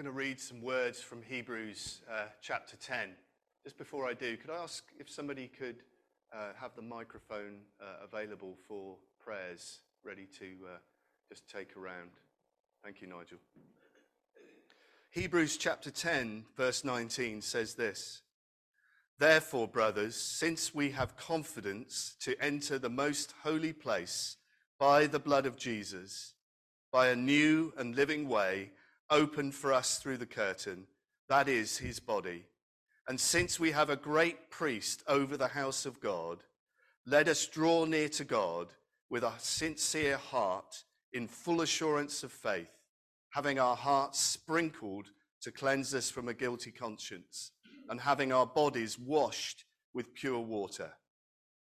Going 0.00 0.10
to 0.10 0.18
read 0.18 0.40
some 0.40 0.62
words 0.62 0.98
from 0.98 1.20
Hebrews 1.20 2.00
uh, 2.10 2.22
chapter 2.40 2.74
10. 2.74 3.10
Just 3.62 3.76
before 3.76 4.08
I 4.08 4.14
do, 4.14 4.34
could 4.38 4.48
I 4.48 4.56
ask 4.56 4.82
if 4.98 5.10
somebody 5.10 5.46
could 5.46 5.82
uh, 6.32 6.54
have 6.58 6.74
the 6.74 6.80
microphone 6.80 7.58
uh, 7.78 8.02
available 8.02 8.56
for 8.66 8.96
prayers 9.22 9.80
ready 10.02 10.26
to 10.38 10.46
uh, 10.64 10.78
just 11.28 11.46
take 11.50 11.76
around? 11.76 12.12
Thank 12.82 13.02
you, 13.02 13.08
Nigel. 13.08 13.36
Hebrews 15.10 15.58
chapter 15.58 15.90
10, 15.90 16.46
verse 16.56 16.82
19 16.82 17.42
says 17.42 17.74
this 17.74 18.22
Therefore, 19.18 19.68
brothers, 19.68 20.16
since 20.16 20.74
we 20.74 20.92
have 20.92 21.18
confidence 21.18 22.16
to 22.20 22.42
enter 22.42 22.78
the 22.78 22.88
most 22.88 23.34
holy 23.42 23.74
place 23.74 24.38
by 24.78 25.06
the 25.06 25.20
blood 25.20 25.44
of 25.44 25.58
Jesus, 25.58 26.32
by 26.90 27.08
a 27.08 27.16
new 27.16 27.74
and 27.76 27.94
living 27.94 28.30
way 28.30 28.70
opened 29.10 29.54
for 29.54 29.72
us 29.72 29.98
through 29.98 30.18
the 30.18 30.26
curtain, 30.26 30.86
that 31.28 31.48
is 31.48 31.78
his 31.78 32.00
body. 32.00 32.44
And 33.08 33.18
since 33.18 33.58
we 33.58 33.72
have 33.72 33.90
a 33.90 33.96
great 33.96 34.50
priest 34.50 35.02
over 35.06 35.36
the 35.36 35.48
house 35.48 35.86
of 35.86 36.00
God, 36.00 36.44
let 37.06 37.28
us 37.28 37.46
draw 37.46 37.84
near 37.84 38.08
to 38.10 38.24
God 38.24 38.68
with 39.08 39.24
a 39.24 39.32
sincere 39.38 40.16
heart 40.16 40.84
in 41.12 41.26
full 41.26 41.60
assurance 41.60 42.22
of 42.22 42.30
faith, 42.30 42.72
having 43.30 43.58
our 43.58 43.76
hearts 43.76 44.20
sprinkled 44.20 45.06
to 45.42 45.50
cleanse 45.50 45.94
us 45.94 46.10
from 46.10 46.28
a 46.28 46.34
guilty 46.34 46.70
conscience, 46.70 47.50
and 47.88 48.00
having 48.00 48.32
our 48.32 48.46
bodies 48.46 48.98
washed 48.98 49.64
with 49.94 50.14
pure 50.14 50.38
water. 50.38 50.92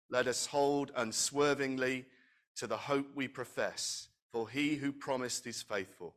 Let 0.09 0.27
us 0.27 0.45
hold 0.45 0.91
unswervingly 0.95 2.05
to 2.57 2.67
the 2.67 2.77
hope 2.77 3.07
we 3.15 3.27
profess, 3.27 4.07
for 4.31 4.47
he 4.47 4.75
who 4.75 4.93
promised 4.93 5.47
is 5.47 5.61
faithful. 5.61 6.15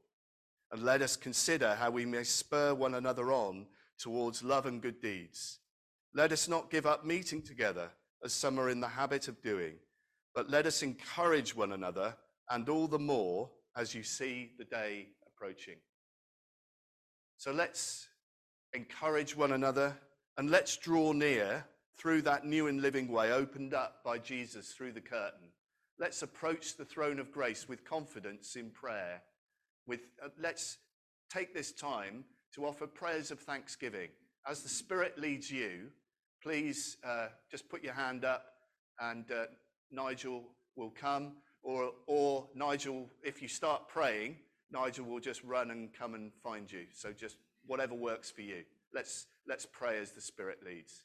And 0.71 0.83
let 0.83 1.03
us 1.03 1.16
consider 1.16 1.75
how 1.75 1.91
we 1.91 2.05
may 2.05 2.25
spur 2.25 2.75
one 2.75 2.95
another 2.95 3.33
on 3.33 3.66
towards 3.99 4.43
love 4.43 4.66
and 4.66 4.83
good 4.83 5.01
deeds. 5.01 5.59
Let 6.14 6.33
us 6.33 6.49
not 6.49 6.71
give 6.71 6.87
up 6.87 7.05
meeting 7.05 7.43
together, 7.43 7.91
as 8.25 8.33
some 8.33 8.59
are 8.59 8.71
in 8.71 8.81
the 8.81 8.89
habit 8.89 9.29
of 9.29 9.41
doing, 9.43 9.75
but 10.35 10.51
let 10.51 10.66
us 10.66 10.83
encourage 10.83 11.55
one 11.55 11.73
another, 11.73 12.16
and 12.51 12.69
all 12.69 12.87
the 12.87 12.99
more 12.99 13.51
as 13.77 13.95
you 13.95 14.03
see 14.03 14.53
the 14.59 14.64
day 14.64 15.09
approaching. 15.27 15.77
So 17.37 17.53
let's 17.53 18.09
encourage 18.75 19.37
one 19.37 19.53
another 19.53 19.97
and 20.37 20.51
let's 20.51 20.77
draw 20.77 21.12
near 21.12 21.64
through 21.97 22.23
that 22.23 22.45
new 22.45 22.66
and 22.66 22.83
living 22.83 23.09
way 23.09 23.33
opened 23.33 23.75
up 23.75 24.03
by 24.05 24.19
Jesus 24.19 24.73
through 24.73 24.93
the 24.93 25.01
curtain. 25.01 25.49
Let's 25.99 26.23
approach 26.23 26.77
the 26.77 26.85
throne 26.85 27.19
of 27.19 27.33
grace 27.33 27.69
with 27.69 27.85
confidence 27.85 28.57
in 28.57 28.71
prayer. 28.71 29.23
With, 29.89 30.01
uh, 30.22 30.28
let's 30.39 30.76
take 31.32 31.55
this 31.55 31.72
time 31.72 32.24
to 32.55 32.66
offer 32.66 32.86
prayers 32.86 33.30
of 33.30 33.41
thanksgiving. 33.41 34.11
As 34.47 34.62
the 34.62 34.68
Spirit 34.68 35.18
leads 35.18 35.51
you, 35.51 35.89
please 36.43 36.99
uh, 37.03 37.28
just 37.51 37.70
put 37.70 37.82
your 37.82 37.95
hand 37.95 38.22
up 38.24 38.45
and 39.01 39.24
uh, 39.32 39.47
Nigel 39.91 40.45
will 40.76 40.91
come. 40.91 41.32
Or, 41.62 41.93
or 42.07 42.49
Nigel, 42.55 43.09
if 43.22 43.41
you 43.41 43.49
start 43.49 43.89
praying, 43.89 44.36
Nigel 44.70 45.07
will 45.07 45.20
just 45.20 45.43
run 45.43 45.70
and 45.70 45.93
come 45.93 46.14
and 46.14 46.32
find 46.43 46.70
you. 46.70 46.84
So 46.93 47.11
just 47.12 47.39
whatever 47.66 47.95
works 47.95 48.30
for 48.30 48.43
you. 48.43 48.64
Let's, 48.93 49.26
let's 49.47 49.66
pray 49.66 49.99
as 49.99 50.12
the 50.12 50.20
Spirit 50.20 50.59
leads. 50.64 51.03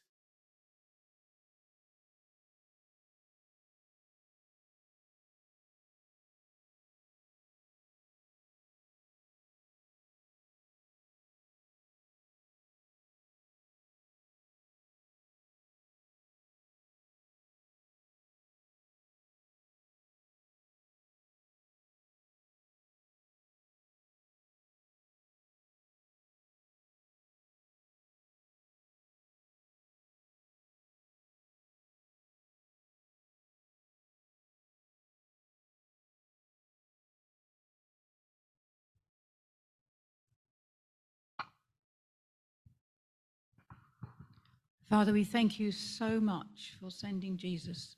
Father, 44.94 45.12
we 45.12 45.24
thank 45.24 45.60
you 45.60 45.72
so 45.72 46.20
much 46.20 46.76
for 46.80 46.92
sending 46.92 47.36
Jesus. 47.36 47.96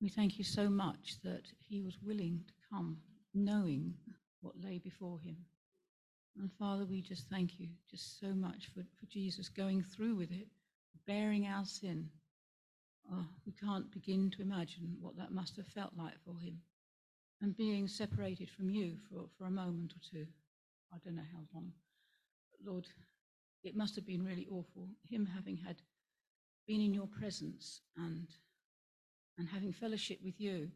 We 0.00 0.08
thank 0.08 0.38
you 0.38 0.44
so 0.44 0.70
much 0.70 1.16
that 1.24 1.42
he 1.68 1.82
was 1.82 1.98
willing 2.00 2.44
to 2.46 2.52
come 2.70 2.98
knowing 3.34 3.94
what 4.40 4.54
lay 4.62 4.78
before 4.78 5.18
him. 5.18 5.36
And 6.38 6.48
Father, 6.60 6.84
we 6.84 7.02
just 7.02 7.28
thank 7.28 7.58
you 7.58 7.70
just 7.90 8.20
so 8.20 8.28
much 8.28 8.68
for, 8.72 8.82
for 8.82 9.06
Jesus 9.10 9.48
going 9.48 9.82
through 9.82 10.14
with 10.14 10.30
it, 10.30 10.46
bearing 11.08 11.48
our 11.48 11.64
sin. 11.64 12.08
Oh, 13.12 13.26
we 13.44 13.50
can't 13.50 13.90
begin 13.90 14.30
to 14.36 14.42
imagine 14.42 14.96
what 15.00 15.16
that 15.16 15.32
must 15.32 15.56
have 15.56 15.66
felt 15.66 15.94
like 15.98 16.14
for 16.24 16.38
him. 16.38 16.60
And 17.42 17.56
being 17.56 17.88
separated 17.88 18.48
from 18.48 18.70
you 18.70 18.94
for, 19.10 19.24
for 19.36 19.46
a 19.46 19.50
moment 19.50 19.94
or 19.94 20.02
two. 20.08 20.26
I 20.94 20.98
don't 21.04 21.16
know 21.16 21.22
how 21.32 21.42
long. 21.52 21.72
Lord, 22.64 22.86
it 23.62 23.76
must 23.76 23.94
have 23.96 24.06
been 24.06 24.24
really 24.24 24.46
awful, 24.50 24.88
him 25.08 25.26
having 25.26 25.56
had 25.56 25.76
been 26.66 26.80
in 26.80 26.94
your 26.94 27.06
presence 27.06 27.80
and 27.96 28.28
and 29.38 29.48
having 29.48 29.72
fellowship 29.72 30.18
with 30.22 30.38
you 30.38 30.70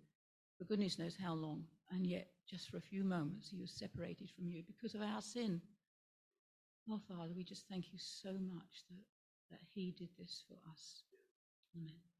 for 0.57 0.65
goodness 0.65 0.99
knows 0.99 1.17
how 1.21 1.35
long, 1.35 1.65
and 1.91 2.07
yet 2.07 2.29
just 2.49 2.71
for 2.71 2.77
a 2.77 2.81
few 2.81 3.05
moments 3.05 3.49
he 3.49 3.59
was 3.59 3.71
separated 3.71 4.31
from 4.31 4.49
you 4.49 4.63
because 4.67 4.95
of 4.95 5.03
our 5.03 5.21
sin. 5.21 5.61
Oh 6.91 7.01
Father, 7.09 7.33
we 7.35 7.45
just 7.45 7.67
thank 7.69 7.93
you 7.93 7.99
so 7.99 8.33
much 8.33 8.85
that, 8.91 9.05
that 9.51 9.61
he 9.75 9.95
did 9.99 10.11
this 10.19 10.45
for 10.49 10.57
us. 10.71 11.03
Amen. 11.77 12.14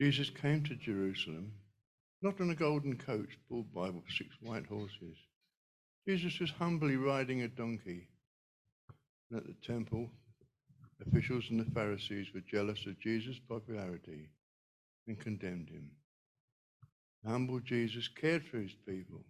Jesus 0.00 0.30
came 0.30 0.62
to 0.62 0.76
Jerusalem, 0.76 1.52
not 2.22 2.40
on 2.40 2.50
a 2.50 2.54
golden 2.54 2.96
coach 2.96 3.36
pulled 3.48 3.72
by 3.74 3.90
six 4.16 4.30
white 4.40 4.66
horses. 4.66 5.16
Jesus 6.06 6.38
was 6.38 6.50
humbly 6.50 6.96
riding 6.96 7.42
a 7.42 7.48
donkey. 7.48 8.06
And 9.30 9.40
at 9.40 9.46
the 9.46 9.56
temple, 9.66 10.08
officials 11.06 11.44
and 11.50 11.58
the 11.58 11.70
Pharisees 11.72 12.28
were 12.32 12.40
jealous 12.40 12.86
of 12.86 13.00
Jesus' 13.00 13.40
popularity 13.48 14.28
and 15.08 15.18
condemned 15.18 15.68
him. 15.68 15.90
The 17.24 17.30
humble 17.30 17.58
Jesus 17.60 18.08
cared 18.08 18.44
for 18.44 18.58
his 18.58 18.74
people. 18.86 19.24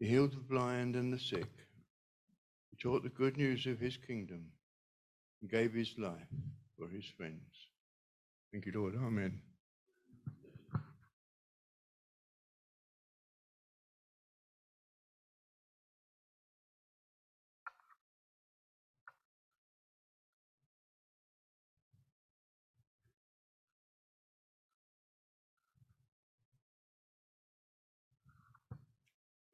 He 0.00 0.08
healed 0.08 0.32
the 0.32 0.40
blind 0.40 0.96
and 0.96 1.12
the 1.12 1.18
sick. 1.18 1.50
He 2.70 2.76
taught 2.82 3.02
the 3.02 3.10
good 3.10 3.36
news 3.36 3.66
of 3.66 3.78
his 3.78 3.98
kingdom 3.98 4.46
and 5.42 5.50
gave 5.50 5.74
his 5.74 5.94
life 5.98 6.26
for 6.78 6.88
his 6.88 7.04
friends. 7.16 7.71
Thank 8.52 8.66
you, 8.66 8.72
Lord. 8.74 8.96
Amen. 8.96 9.40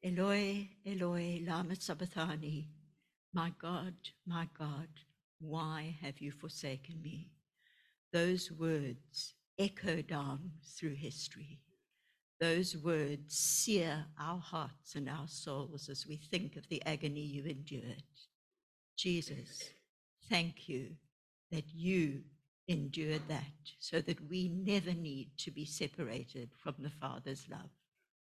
Eloi, 0.02 0.68
Eloi, 0.86 1.44
lama 1.46 1.76
sabachthani. 1.76 2.68
My 3.34 3.52
God, 3.60 3.94
my 4.26 4.48
God, 4.58 4.88
why 5.40 5.96
have 6.02 6.20
you 6.20 6.32
forsaken 6.32 7.02
me? 7.02 7.30
Those 8.12 8.50
words 8.50 9.34
echo 9.58 10.02
down 10.02 10.52
through 10.64 10.94
history. 10.94 11.60
Those 12.40 12.76
words 12.76 13.36
sear 13.36 14.06
our 14.18 14.38
hearts 14.38 14.94
and 14.94 15.08
our 15.08 15.26
souls 15.26 15.88
as 15.88 16.06
we 16.06 16.16
think 16.16 16.56
of 16.56 16.68
the 16.68 16.84
agony 16.86 17.20
you 17.20 17.44
endured. 17.44 18.04
Jesus, 18.96 19.70
thank 20.30 20.68
you 20.68 20.90
that 21.50 21.64
you 21.74 22.22
endured 22.68 23.22
that 23.28 23.42
so 23.80 24.00
that 24.00 24.28
we 24.28 24.48
never 24.48 24.92
need 24.92 25.30
to 25.38 25.50
be 25.50 25.64
separated 25.64 26.50
from 26.56 26.74
the 26.78 26.90
Father's 26.90 27.46
love. 27.50 27.70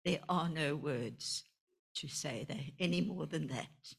There 0.05 0.21
are 0.29 0.49
no 0.49 0.75
words 0.75 1.45
to 1.97 2.09
say 2.09 2.45
that 2.49 2.59
any 2.81 3.03
more 3.03 3.27
than 3.27 3.47
that. 3.49 3.95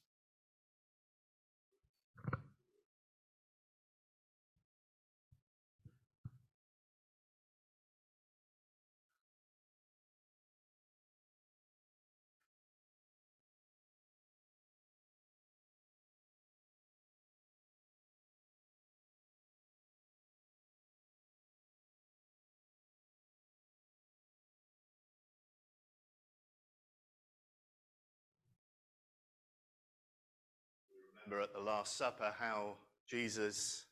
Remember 31.26 31.44
at 31.44 31.54
the 31.54 31.60
Last 31.60 31.98
Supper 31.98 32.34
how 32.40 32.76
Jesus 33.10 33.86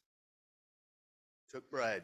took 1.50 1.70
bread 1.70 2.04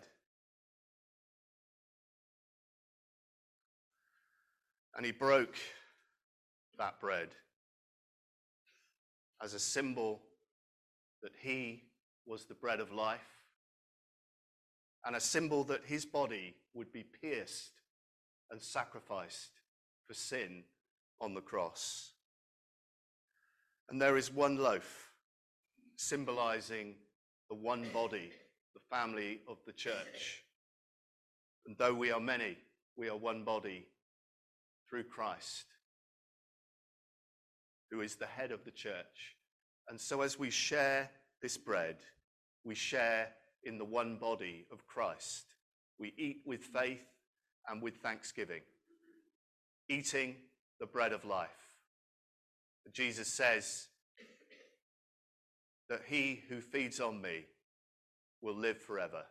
and 4.95 5.05
he 5.05 5.11
broke 5.11 5.55
that 6.77 6.99
bread 6.99 7.29
as 9.41 9.53
a 9.53 9.59
symbol 9.59 10.21
that 11.23 11.33
he 11.41 11.83
was 12.25 12.45
the 12.45 12.53
bread 12.53 12.79
of 12.79 12.91
life 12.91 13.19
and 15.05 15.15
a 15.15 15.21
symbol 15.21 15.63
that 15.63 15.81
his 15.85 16.05
body 16.05 16.55
would 16.73 16.91
be 16.91 17.03
pierced 17.03 17.71
and 18.51 18.61
sacrificed 18.61 19.51
for 20.05 20.13
sin 20.13 20.63
on 21.19 21.33
the 21.33 21.41
cross. 21.41 22.11
And 23.89 24.01
there 24.01 24.17
is 24.17 24.31
one 24.31 24.57
loaf 24.57 25.07
symbolizing 25.97 26.95
the 27.49 27.55
one 27.55 27.85
body, 27.93 28.31
the 28.73 28.95
family 28.95 29.41
of 29.47 29.57
the 29.65 29.73
church. 29.73 30.43
And 31.65 31.75
though 31.77 31.93
we 31.93 32.11
are 32.11 32.19
many, 32.19 32.57
we 32.95 33.09
are 33.09 33.17
one 33.17 33.43
body 33.43 33.85
through 34.89 35.03
Christ, 35.03 35.65
who 37.91 38.01
is 38.01 38.15
the 38.15 38.25
head 38.25 38.51
of 38.51 38.63
the 38.63 38.71
church. 38.71 39.35
And 39.89 39.99
so 39.99 40.21
as 40.21 40.39
we 40.39 40.49
share 40.49 41.09
this 41.41 41.57
bread, 41.57 41.97
we 42.63 42.75
share 42.75 43.29
in 43.63 43.77
the 43.77 43.85
one 43.85 44.17
body 44.17 44.65
of 44.71 44.85
Christ. 44.87 45.45
We 45.99 46.13
eat 46.17 46.41
with 46.45 46.63
faith 46.63 47.03
and 47.67 47.81
with 47.81 47.97
thanksgiving, 47.97 48.61
eating 49.89 50.35
the 50.79 50.85
bread 50.85 51.11
of 51.11 51.25
life. 51.25 51.49
Jesus 52.93 53.27
says 53.27 53.87
that 55.89 56.01
he 56.07 56.43
who 56.49 56.61
feeds 56.61 56.99
on 56.99 57.21
me 57.21 57.45
will 58.41 58.55
live 58.55 58.79
forever. 58.81 59.23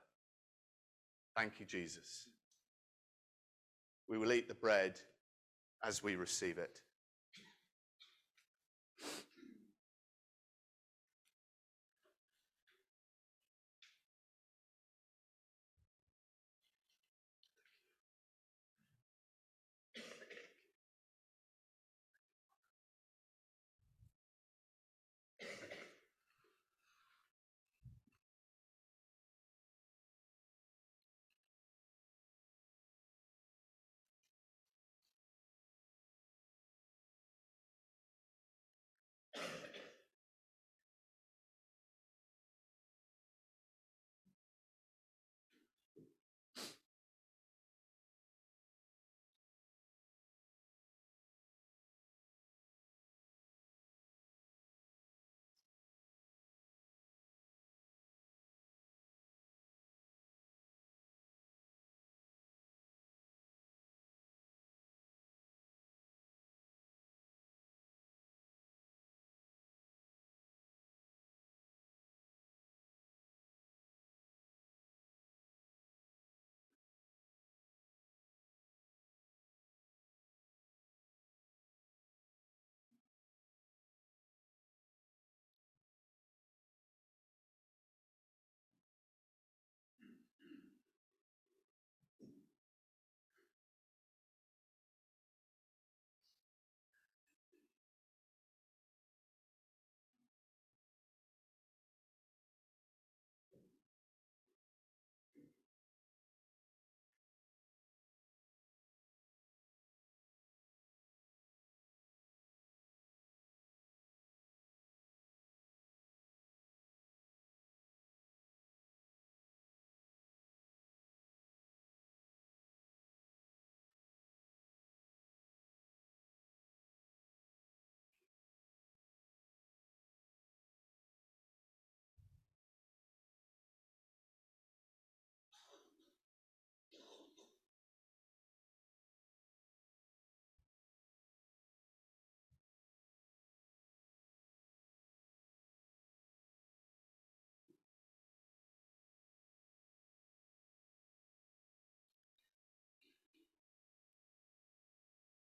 Thank 1.36 1.60
you, 1.60 1.66
Jesus. 1.66 2.26
We 4.08 4.18
will 4.18 4.32
eat 4.32 4.48
the 4.48 4.54
bread 4.54 5.00
as 5.84 6.02
we 6.02 6.16
receive 6.16 6.58
it. 6.58 6.80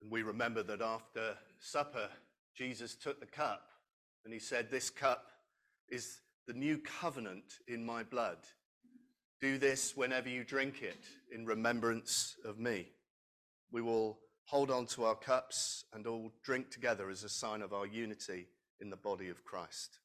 And 0.05 0.13
we 0.13 0.23
remember 0.23 0.63
that 0.63 0.83
after 0.83 1.35
supper, 1.59 2.11
Jesus 2.55 2.95
took 2.95 3.21
the 3.21 3.27
cup 3.27 3.71
and 4.27 4.35
he 4.35 4.39
said, 4.39 4.71
This 4.71 4.91
cup 4.91 5.31
is 5.89 6.21
the 6.47 6.53
new 6.53 6.77
covenant 6.77 7.55
in 7.69 7.87
my 7.87 8.03
blood. 8.03 8.37
Do 9.41 9.57
this 9.57 9.97
whenever 9.97 10.29
you 10.29 10.45
drink 10.45 10.83
it 10.83 11.07
in 11.35 11.47
remembrance 11.47 12.37
of 12.45 12.59
me. 12.59 12.89
We 13.73 13.81
will 13.81 14.19
hold 14.45 14.71
on 14.71 14.85
to 14.89 15.05
our 15.05 15.15
cups 15.15 15.87
and 15.95 16.07
all 16.07 16.31
drink 16.43 16.71
together 16.71 17.09
as 17.09 17.25
a 17.25 17.29
sign 17.31 17.63
of 17.63 17.73
our 17.73 17.87
unity 17.87 18.49
in 18.83 18.91
the 18.91 18.97
body 18.97 19.31
of 19.31 19.43
Christ. 19.43 20.01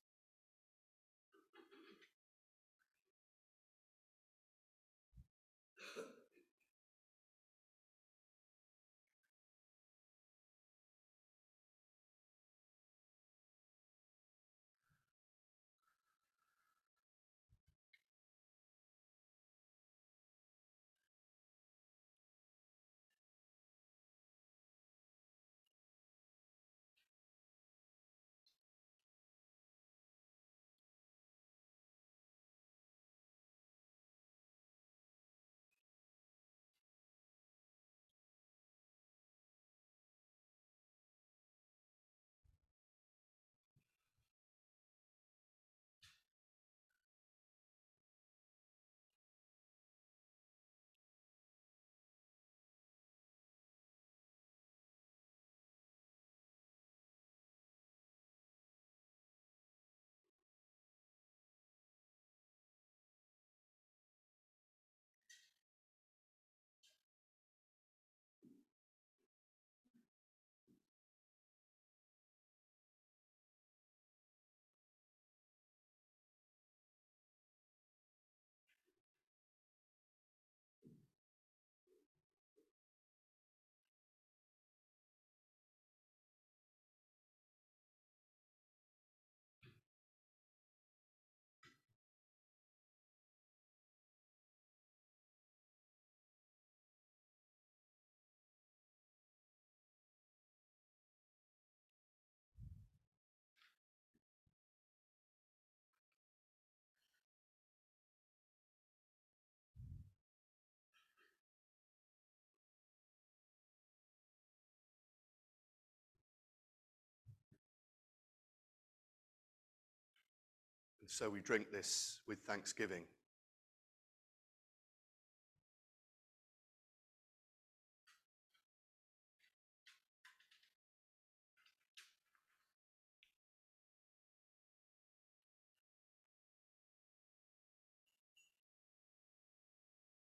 So 121.12 121.28
we 121.28 121.42
drink 121.42 121.72
this 121.72 122.20
with 122.28 122.38
thanksgiving. 122.46 123.02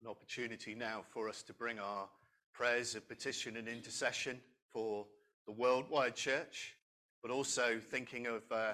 An 0.01 0.07
opportunity 0.09 0.73
now 0.73 1.03
for 1.11 1.29
us 1.29 1.43
to 1.43 1.53
bring 1.53 1.77
our 1.77 2.09
prayers 2.51 2.95
of 2.95 3.07
petition 3.07 3.57
and 3.57 3.67
intercession 3.67 4.41
for 4.71 5.05
the 5.45 5.51
worldwide 5.51 6.15
church, 6.15 6.75
but 7.21 7.29
also 7.29 7.79
thinking 7.79 8.25
of 8.25 8.41
uh, 8.51 8.73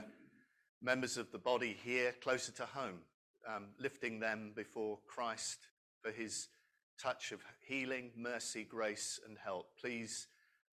members 0.82 1.18
of 1.18 1.32
the 1.32 1.38
body 1.38 1.78
here 1.84 2.14
closer 2.22 2.52
to 2.54 2.66
home, 2.66 3.00
um, 3.48 3.68
lifting 3.80 4.20
them 4.20 4.52
before 4.56 5.00
Christ 5.08 5.58
for 6.02 6.12
his 6.12 6.48
touch 7.02 7.32
of 7.32 7.42
healing, 7.66 8.12
mercy, 8.16 8.64
grace, 8.64 9.20
and 9.28 9.38
help. 9.38 9.68
Please, 9.80 10.28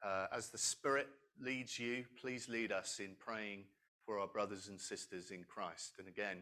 uh, 0.04 0.26
as 0.32 0.50
the 0.50 0.58
Spirit 0.58 1.08
leads 1.40 1.78
you, 1.78 2.04
please 2.20 2.48
lead 2.48 2.72
us 2.72 2.98
in 2.98 3.16
praying 3.18 3.64
for 4.04 4.18
our 4.18 4.28
brothers 4.28 4.68
and 4.68 4.80
sisters 4.80 5.30
in 5.30 5.44
Christ. 5.44 5.94
And 5.98 6.08
again, 6.08 6.38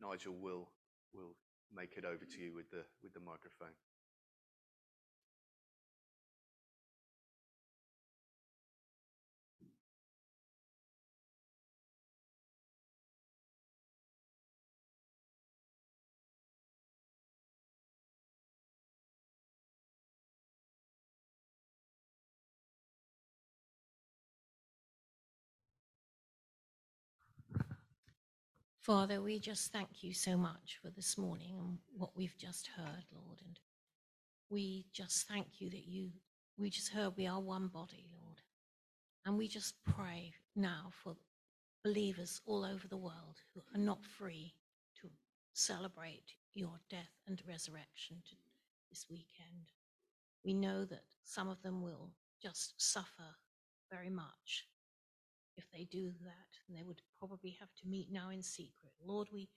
Nigel 0.00 0.34
will, 0.34 0.68
will 1.14 1.34
make 1.74 1.96
it 1.96 2.04
over 2.04 2.24
to 2.24 2.40
you 2.40 2.54
with 2.54 2.70
the, 2.70 2.84
with 3.02 3.12
the 3.12 3.20
microphone. 3.20 3.74
Father, 28.82 29.22
we 29.22 29.38
just 29.38 29.70
thank 29.70 30.02
you 30.02 30.12
so 30.12 30.36
much 30.36 30.80
for 30.82 30.90
this 30.90 31.16
morning 31.16 31.54
and 31.56 31.78
what 31.96 32.16
we've 32.16 32.36
just 32.36 32.68
heard, 32.76 33.04
Lord. 33.12 33.38
And 33.46 33.56
we 34.50 34.86
just 34.92 35.28
thank 35.28 35.60
you 35.60 35.70
that 35.70 35.86
you, 35.86 36.10
we 36.58 36.68
just 36.68 36.88
heard 36.88 37.16
we 37.16 37.28
are 37.28 37.40
one 37.40 37.68
body, 37.68 38.08
Lord. 38.12 38.38
And 39.24 39.38
we 39.38 39.46
just 39.46 39.76
pray 39.84 40.32
now 40.56 40.90
for 40.90 41.14
believers 41.84 42.40
all 42.44 42.64
over 42.64 42.88
the 42.88 42.96
world 42.96 43.36
who 43.54 43.60
are 43.72 43.80
not 43.80 44.04
free 44.04 44.52
to 45.00 45.08
celebrate 45.52 46.32
your 46.52 46.80
death 46.90 47.20
and 47.28 47.40
resurrection 47.46 48.16
this 48.90 49.06
weekend. 49.08 49.70
We 50.44 50.54
know 50.54 50.84
that 50.86 51.04
some 51.22 51.48
of 51.48 51.62
them 51.62 51.82
will 51.82 52.10
just 52.42 52.74
suffer 52.78 53.36
very 53.92 54.10
much 54.10 54.66
if 55.56 55.64
they 55.72 55.84
do 55.84 56.12
that, 56.24 56.50
and 56.68 56.76
they 56.76 56.82
would 56.82 57.02
probably 57.18 57.56
have 57.60 57.72
to 57.80 57.88
meet 57.88 58.10
now 58.10 58.30
in 58.30 58.42
secret. 58.42 58.92
Lord, 59.04 59.28
we 59.32 59.48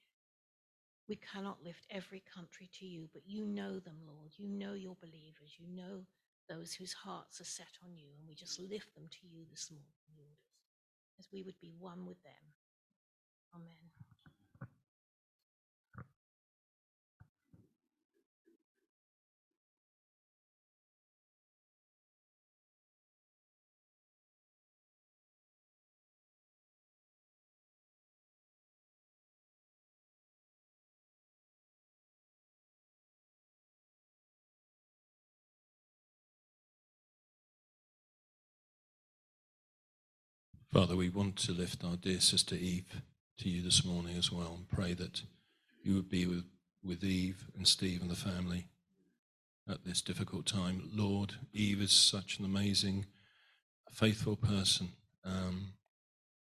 we 1.08 1.16
cannot 1.18 1.64
lift 1.64 1.86
every 1.90 2.24
country 2.34 2.70
to 2.80 2.86
you, 2.86 3.08
but 3.14 3.22
you 3.28 3.46
know 3.46 3.80
them, 3.80 3.98
Lord. 4.08 4.32
You 4.38 4.48
know 4.48 4.74
your 4.74 4.98
believers. 5.00 5.56
You 5.60 5.68
know 5.68 6.06
those 6.50 6.74
whose 6.74 6.94
hearts 6.94 7.40
are 7.40 7.46
set 7.46 7.78
on 7.84 7.96
you, 7.96 8.10
and 8.18 8.28
we 8.28 8.36
just 8.36 8.60
lift 8.60 8.94
them 8.96 9.08
to 9.10 9.28
you 9.28 9.46
this 9.50 9.70
morning, 9.72 9.94
Lord, 10.18 10.38
as 11.20 11.28
we 11.32 11.44
would 11.44 11.60
be 11.62 11.74
one 11.78 12.06
with 12.06 12.22
them. 12.24 12.54
Amen. 13.54 14.15
Father, 40.76 40.98
we 40.98 41.08
want 41.08 41.38
to 41.38 41.54
lift 41.54 41.86
our 41.86 41.96
dear 41.96 42.20
sister 42.20 42.54
Eve 42.54 43.02
to 43.38 43.48
you 43.48 43.62
this 43.62 43.86
morning 43.86 44.18
as 44.18 44.30
well 44.30 44.56
and 44.58 44.68
pray 44.68 44.94
that 44.94 45.22
you 45.82 45.96
would 45.96 46.10
be 46.10 46.26
with, 46.26 46.44
with 46.84 47.02
Eve 47.02 47.46
and 47.56 47.66
Steve 47.66 48.02
and 48.02 48.12
the 48.12 48.16
family 48.16 48.68
at 49.70 49.86
this 49.86 50.02
difficult 50.02 50.46
time. 50.46 50.90
Lord, 50.94 51.36
Eve 51.54 51.80
is 51.80 51.94
such 51.94 52.40
an 52.40 52.44
amazing, 52.44 53.06
faithful 53.90 54.36
person 54.36 54.90
um, 55.24 55.76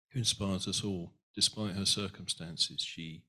who 0.10 0.20
inspires 0.20 0.68
us 0.68 0.84
all. 0.84 1.14
Despite 1.34 1.78
her 1.78 1.86
circumstances, 1.86 2.82
she 2.82 3.22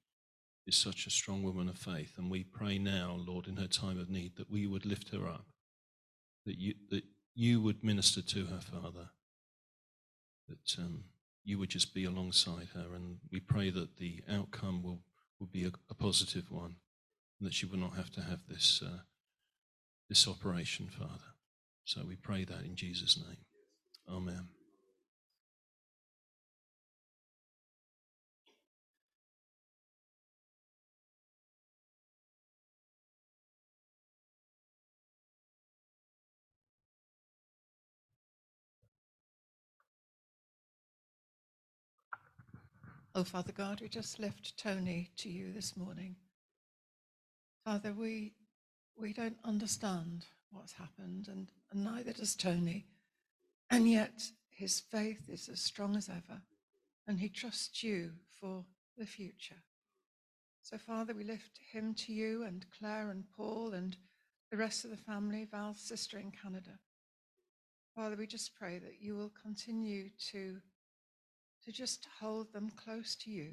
is 0.66 0.74
such 0.74 1.06
a 1.06 1.10
strong 1.10 1.44
woman 1.44 1.68
of 1.68 1.78
faith. 1.78 2.14
And 2.18 2.28
we 2.28 2.42
pray 2.42 2.78
now, 2.78 3.16
Lord, 3.24 3.46
in 3.46 3.58
her 3.58 3.68
time 3.68 4.00
of 4.00 4.10
need, 4.10 4.34
that 4.38 4.50
we 4.50 4.66
would 4.66 4.84
lift 4.84 5.10
her 5.10 5.28
up, 5.28 5.46
that 6.46 6.58
you, 6.58 6.74
that 6.90 7.04
you 7.36 7.60
would 7.60 7.84
minister 7.84 8.22
to 8.22 8.46
her, 8.46 8.58
Father 8.58 9.10
that 10.50 10.82
um, 10.82 11.04
you 11.44 11.58
would 11.58 11.70
just 11.70 11.94
be 11.94 12.04
alongside 12.04 12.68
her. 12.74 12.94
And 12.94 13.18
we 13.32 13.40
pray 13.40 13.70
that 13.70 13.96
the 13.96 14.22
outcome 14.30 14.82
will, 14.82 15.00
will 15.38 15.46
be 15.46 15.64
a, 15.64 15.72
a 15.88 15.94
positive 15.94 16.50
one, 16.50 16.76
and 17.38 17.46
that 17.46 17.54
she 17.54 17.66
will 17.66 17.78
not 17.78 17.96
have 17.96 18.10
to 18.12 18.20
have 18.20 18.40
this, 18.48 18.82
uh, 18.84 19.00
this 20.08 20.28
operation, 20.28 20.88
Father. 20.88 21.32
So 21.84 22.02
we 22.06 22.16
pray 22.16 22.44
that 22.44 22.64
in 22.64 22.76
Jesus' 22.76 23.16
name. 23.16 23.38
Amen. 24.08 24.59
Oh, 43.12 43.24
Father 43.24 43.50
God, 43.50 43.80
we 43.80 43.88
just 43.88 44.20
lift 44.20 44.56
Tony 44.56 45.10
to 45.16 45.28
you 45.28 45.52
this 45.52 45.76
morning. 45.76 46.14
Father, 47.64 47.92
we 47.92 48.34
we 48.96 49.12
don't 49.12 49.38
understand 49.44 50.26
what's 50.52 50.74
happened, 50.74 51.26
and, 51.26 51.48
and 51.72 51.82
neither 51.82 52.12
does 52.12 52.36
Tony. 52.36 52.86
And 53.68 53.90
yet 53.90 54.30
his 54.48 54.78
faith 54.78 55.28
is 55.28 55.48
as 55.48 55.60
strong 55.60 55.96
as 55.96 56.08
ever, 56.08 56.40
and 57.08 57.18
he 57.18 57.28
trusts 57.28 57.82
you 57.82 58.12
for 58.40 58.64
the 58.96 59.06
future. 59.06 59.62
So, 60.62 60.78
Father, 60.78 61.12
we 61.12 61.24
lift 61.24 61.58
him 61.72 61.94
to 61.94 62.12
you 62.12 62.44
and 62.44 62.64
Claire 62.78 63.10
and 63.10 63.24
Paul 63.36 63.72
and 63.72 63.96
the 64.52 64.56
rest 64.56 64.84
of 64.84 64.90
the 64.90 64.96
family, 64.96 65.48
Val's 65.50 65.80
sister 65.80 66.16
in 66.16 66.30
Canada. 66.30 66.78
Father, 67.96 68.14
we 68.14 68.28
just 68.28 68.54
pray 68.54 68.78
that 68.78 69.00
you 69.00 69.16
will 69.16 69.32
continue 69.42 70.10
to 70.30 70.58
to 71.64 71.72
just 71.72 72.06
hold 72.20 72.52
them 72.52 72.70
close 72.76 73.14
to 73.16 73.30
you. 73.30 73.50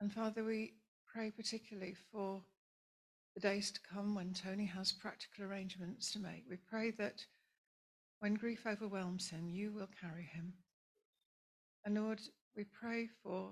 And 0.00 0.12
Father, 0.12 0.44
we 0.44 0.74
pray 1.12 1.30
particularly 1.30 1.96
for 2.12 2.42
the 3.34 3.40
days 3.40 3.70
to 3.72 3.80
come 3.80 4.14
when 4.14 4.32
Tony 4.32 4.66
has 4.66 4.92
practical 4.92 5.44
arrangements 5.44 6.12
to 6.12 6.18
make. 6.18 6.44
We 6.48 6.56
pray 6.56 6.90
that 6.92 7.24
when 8.20 8.34
grief 8.34 8.66
overwhelms 8.66 9.30
him, 9.30 9.48
you 9.48 9.70
will 9.72 9.88
carry 10.00 10.24
him. 10.24 10.52
And 11.84 11.94
Lord, 11.94 12.20
we 12.56 12.64
pray 12.64 13.08
for 13.22 13.50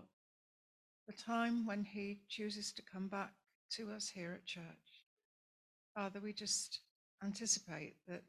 the 1.07 1.13
time 1.13 1.67
when 1.67 1.85
he 1.85 2.21
chooses 2.29 2.73
to 2.73 2.83
come 2.83 3.09
back 3.09 3.33
to 3.73 3.91
us 3.93 4.09
here 4.09 4.33
at 4.33 4.45
church. 4.45 4.65
Father, 5.95 6.21
we 6.21 6.33
just 6.33 6.81
anticipate 7.23 7.95
that 8.09 8.25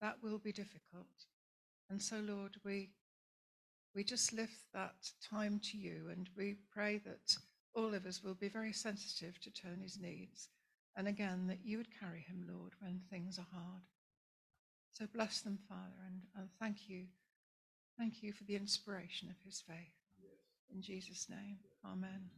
that 0.00 0.16
will 0.22 0.38
be 0.38 0.52
difficult. 0.52 1.06
And 1.90 2.00
so, 2.00 2.20
Lord, 2.24 2.56
we 2.64 2.90
we 3.94 4.04
just 4.04 4.32
lift 4.32 4.72
that 4.74 5.10
time 5.30 5.60
to 5.70 5.76
you 5.76 6.08
and 6.10 6.28
we 6.36 6.56
pray 6.72 7.00
that 7.04 7.36
all 7.74 7.94
of 7.94 8.06
us 8.06 8.22
will 8.22 8.34
be 8.34 8.48
very 8.48 8.72
sensitive 8.72 9.40
to 9.40 9.50
Tony's 9.50 9.98
needs. 10.00 10.48
And 10.96 11.06
again, 11.06 11.46
that 11.46 11.60
you 11.64 11.78
would 11.78 11.88
carry 12.00 12.20
him, 12.20 12.46
Lord, 12.48 12.72
when 12.80 13.00
things 13.10 13.38
are 13.38 13.46
hard. 13.52 13.82
So 14.92 15.06
bless 15.14 15.40
them, 15.40 15.58
Father, 15.68 16.02
and, 16.06 16.22
and 16.36 16.48
thank 16.60 16.88
you. 16.88 17.04
Thank 17.98 18.22
you 18.22 18.32
for 18.32 18.44
the 18.44 18.56
inspiration 18.56 19.28
of 19.28 19.36
his 19.44 19.62
faith. 19.66 19.76
In 20.74 20.82
Jesus' 20.82 21.28
name, 21.30 21.58
amen. 21.84 22.30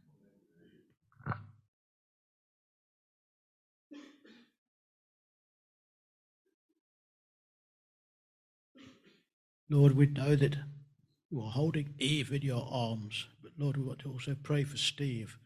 Lord, 9.69 9.95
we 9.95 10.05
know 10.05 10.35
that 10.35 10.57
You 11.31 11.41
are 11.43 11.51
holding 11.51 11.95
Eve 11.97 12.33
in 12.33 12.41
your 12.41 12.67
arms. 12.69 13.27
But 13.41 13.53
Lord, 13.57 13.77
we 13.77 13.83
want 13.83 13.99
to 13.99 14.11
also 14.11 14.35
pray 14.43 14.65
for 14.65 14.75
Steve. 14.75 15.37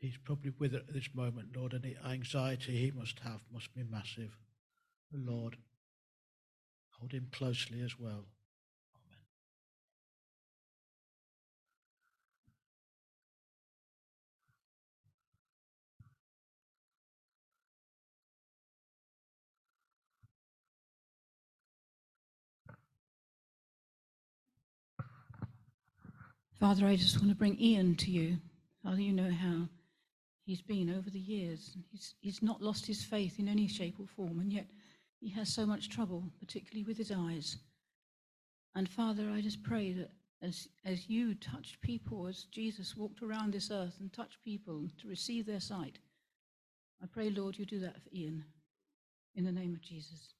He's 0.00 0.18
probably 0.24 0.52
with 0.58 0.74
it 0.74 0.84
at 0.88 0.92
this 0.92 1.08
moment, 1.14 1.56
Lord, 1.56 1.72
and 1.72 1.82
the 1.82 1.96
anxiety 2.04 2.76
he 2.76 2.90
must 2.90 3.20
have 3.20 3.40
must 3.52 3.72
be 3.74 3.84
massive. 3.84 4.36
Lord, 5.12 5.56
hold 6.98 7.12
him 7.12 7.28
closely 7.30 7.80
as 7.80 7.98
well. 7.98 8.24
Father, 26.64 26.86
I 26.86 26.96
just 26.96 27.18
want 27.18 27.28
to 27.28 27.34
bring 27.34 27.60
Ian 27.60 27.94
to 27.96 28.10
you. 28.10 28.38
Father, 28.82 29.02
you 29.02 29.12
know 29.12 29.30
how 29.30 29.68
he's 30.46 30.62
been 30.62 30.88
over 30.88 31.10
the 31.10 31.18
years. 31.18 31.76
He's, 31.92 32.14
he's 32.22 32.42
not 32.42 32.62
lost 32.62 32.86
his 32.86 33.04
faith 33.04 33.38
in 33.38 33.48
any 33.48 33.68
shape 33.68 33.96
or 34.00 34.06
form, 34.06 34.40
and 34.40 34.50
yet 34.50 34.64
he 35.20 35.28
has 35.28 35.52
so 35.52 35.66
much 35.66 35.90
trouble, 35.90 36.24
particularly 36.40 36.82
with 36.82 36.96
his 36.96 37.12
eyes. 37.12 37.58
And 38.74 38.88
Father, 38.88 39.28
I 39.30 39.42
just 39.42 39.62
pray 39.62 39.92
that 39.92 40.08
as, 40.40 40.66
as 40.86 41.06
you 41.06 41.34
touched 41.34 41.82
people, 41.82 42.26
as 42.26 42.44
Jesus 42.44 42.96
walked 42.96 43.20
around 43.20 43.52
this 43.52 43.70
earth 43.70 43.96
and 44.00 44.10
touched 44.10 44.42
people 44.42 44.88
to 45.02 45.06
receive 45.06 45.44
their 45.44 45.60
sight, 45.60 45.98
I 47.02 47.06
pray, 47.12 47.28
Lord, 47.28 47.58
you 47.58 47.66
do 47.66 47.80
that 47.80 48.00
for 48.02 48.08
Ian. 48.10 48.42
In 49.34 49.44
the 49.44 49.52
name 49.52 49.74
of 49.74 49.82
Jesus. 49.82 50.32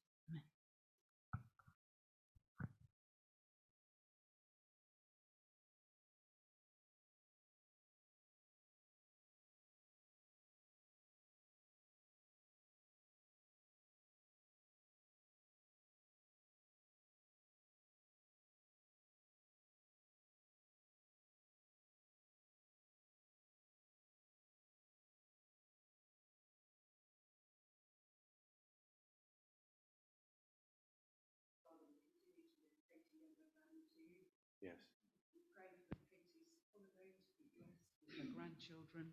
Her 38.68 38.74
grandchildren, 38.74 39.12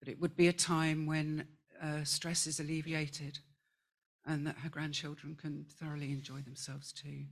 that 0.00 0.08
it 0.08 0.20
would 0.20 0.36
be 0.36 0.48
a 0.48 0.52
time 0.52 1.06
when 1.06 1.46
uh, 1.82 2.04
stress 2.04 2.46
is 2.46 2.60
alleviated 2.60 3.38
and 4.26 4.46
that 4.46 4.58
her 4.58 4.68
grandchildren 4.68 5.34
can 5.34 5.66
thoroughly 5.68 6.12
enjoy 6.12 6.40
themselves 6.40 6.92
too. 6.92 7.24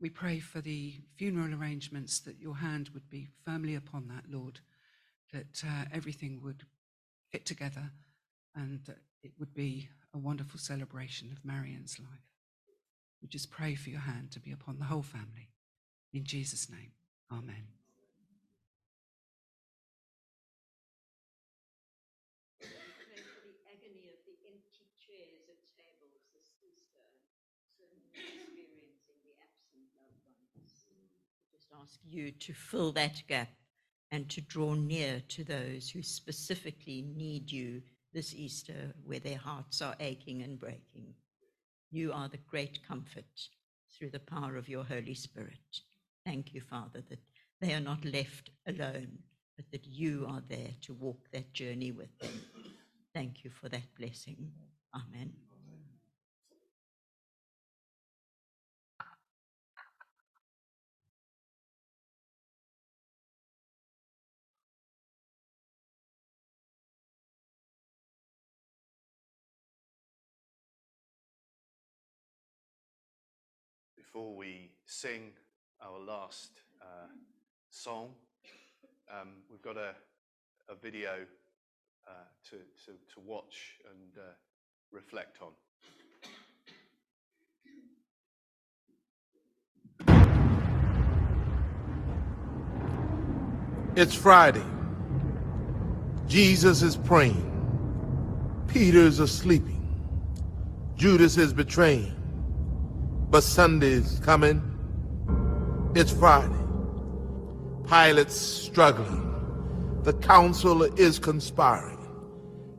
We 0.00 0.10
pray 0.10 0.40
for 0.40 0.60
the 0.60 0.94
funeral 1.16 1.54
arrangements 1.54 2.20
that 2.20 2.40
your 2.40 2.56
hand 2.56 2.90
would 2.94 3.08
be 3.08 3.28
firmly 3.44 3.74
upon 3.74 4.08
that, 4.08 4.24
Lord, 4.30 4.60
that 5.32 5.62
uh, 5.64 5.84
everything 5.92 6.40
would 6.42 6.64
fit 7.30 7.44
together 7.46 7.90
and 8.54 8.80
that 8.86 8.98
it 9.22 9.32
would 9.38 9.54
be 9.54 9.88
a 10.14 10.18
wonderful 10.18 10.58
celebration 10.58 11.30
of 11.30 11.44
Marion's 11.44 11.98
life. 12.00 12.08
We 13.22 13.28
just 13.28 13.50
pray 13.50 13.74
for 13.74 13.90
your 13.90 14.00
hand 14.00 14.32
to 14.32 14.40
be 14.40 14.50
upon 14.50 14.78
the 14.78 14.86
whole 14.86 15.02
family. 15.02 15.50
In 16.12 16.24
Jesus' 16.24 16.68
name, 16.70 16.92
amen. 17.30 17.68
Pray 22.58 23.22
for 23.22 23.44
the 23.46 23.54
agony 23.70 24.10
of 24.10 24.18
the 24.26 24.34
empty 24.42 24.90
chairs 24.98 25.46
at 25.46 25.60
tables 25.78 26.26
this 26.34 26.50
Easter, 26.64 27.06
so 27.78 27.84
many 27.86 28.10
experiencing 28.18 29.20
the 29.22 29.38
absent 29.38 29.86
loved 29.94 30.26
ones. 30.26 30.90
Just 31.52 31.69
ask 31.82 31.98
you 32.08 32.30
to 32.32 32.52
fill 32.52 32.92
that 32.92 33.22
gap 33.28 33.48
and 34.10 34.28
to 34.28 34.40
draw 34.40 34.74
near 34.74 35.22
to 35.28 35.44
those 35.44 35.88
who 35.88 36.02
specifically 36.02 37.04
need 37.16 37.50
you 37.50 37.80
this 38.12 38.34
Easter, 38.34 38.92
where 39.04 39.20
their 39.20 39.38
hearts 39.38 39.80
are 39.80 39.94
aching 40.00 40.42
and 40.42 40.58
breaking. 40.58 41.14
You 41.92 42.12
are 42.12 42.28
the 42.28 42.38
great 42.48 42.80
comfort 42.86 43.48
through 43.96 44.10
the 44.10 44.18
power 44.18 44.56
of 44.56 44.68
your 44.68 44.84
Holy 44.84 45.14
Spirit. 45.14 45.80
Thank 46.26 46.52
you, 46.52 46.60
Father, 46.60 47.02
that 47.08 47.20
they 47.60 47.72
are 47.72 47.80
not 47.80 48.04
left 48.04 48.50
alone, 48.66 49.18
but 49.56 49.70
that 49.70 49.86
you 49.86 50.26
are 50.28 50.42
there 50.48 50.70
to 50.82 50.94
walk 50.94 51.30
that 51.32 51.52
journey 51.52 51.92
with 51.92 52.18
them. 52.18 52.40
Thank 53.14 53.44
you 53.44 53.50
for 53.50 53.68
that 53.68 53.94
blessing. 53.96 54.50
Amen. 54.94 55.49
Before 74.12 74.34
we 74.34 74.72
sing 74.86 75.30
our 75.80 76.00
last 76.00 76.50
uh, 76.82 77.06
song, 77.70 78.08
um, 79.08 79.28
we've 79.48 79.62
got 79.62 79.76
a, 79.76 79.94
a 80.68 80.74
video 80.74 81.10
uh, 82.08 82.10
to, 82.48 82.56
to, 82.56 82.92
to 83.14 83.20
watch 83.24 83.76
and 83.88 84.18
uh, 84.18 84.32
reflect 84.90 85.38
on. 85.40 85.52
It's 93.94 94.14
Friday. 94.14 94.64
Jesus 96.26 96.82
is 96.82 96.96
praying. 96.96 97.46
Peter's 98.66 99.20
asleep. 99.20 99.62
Judas 100.96 101.36
is 101.36 101.52
betraying. 101.52 102.19
But 103.30 103.44
Sunday's 103.44 104.18
coming. 104.24 104.60
It's 105.94 106.10
Friday. 106.10 106.52
Pilate's 107.86 108.34
struggling. 108.34 110.00
The 110.02 110.14
council 110.14 110.82
is 110.82 111.20
conspiring. 111.20 111.98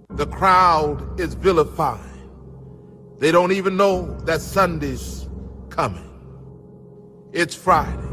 The 0.10 0.28
crowd 0.28 1.18
is 1.18 1.36
vilifying. 1.36 2.04
They 3.20 3.32
don't 3.32 3.54
even 3.54 3.78
know 3.78 4.20
that 4.26 4.42
Sunday's 4.42 5.30
coming. 5.70 6.10
It's 7.32 7.56
Friday. 7.56 8.10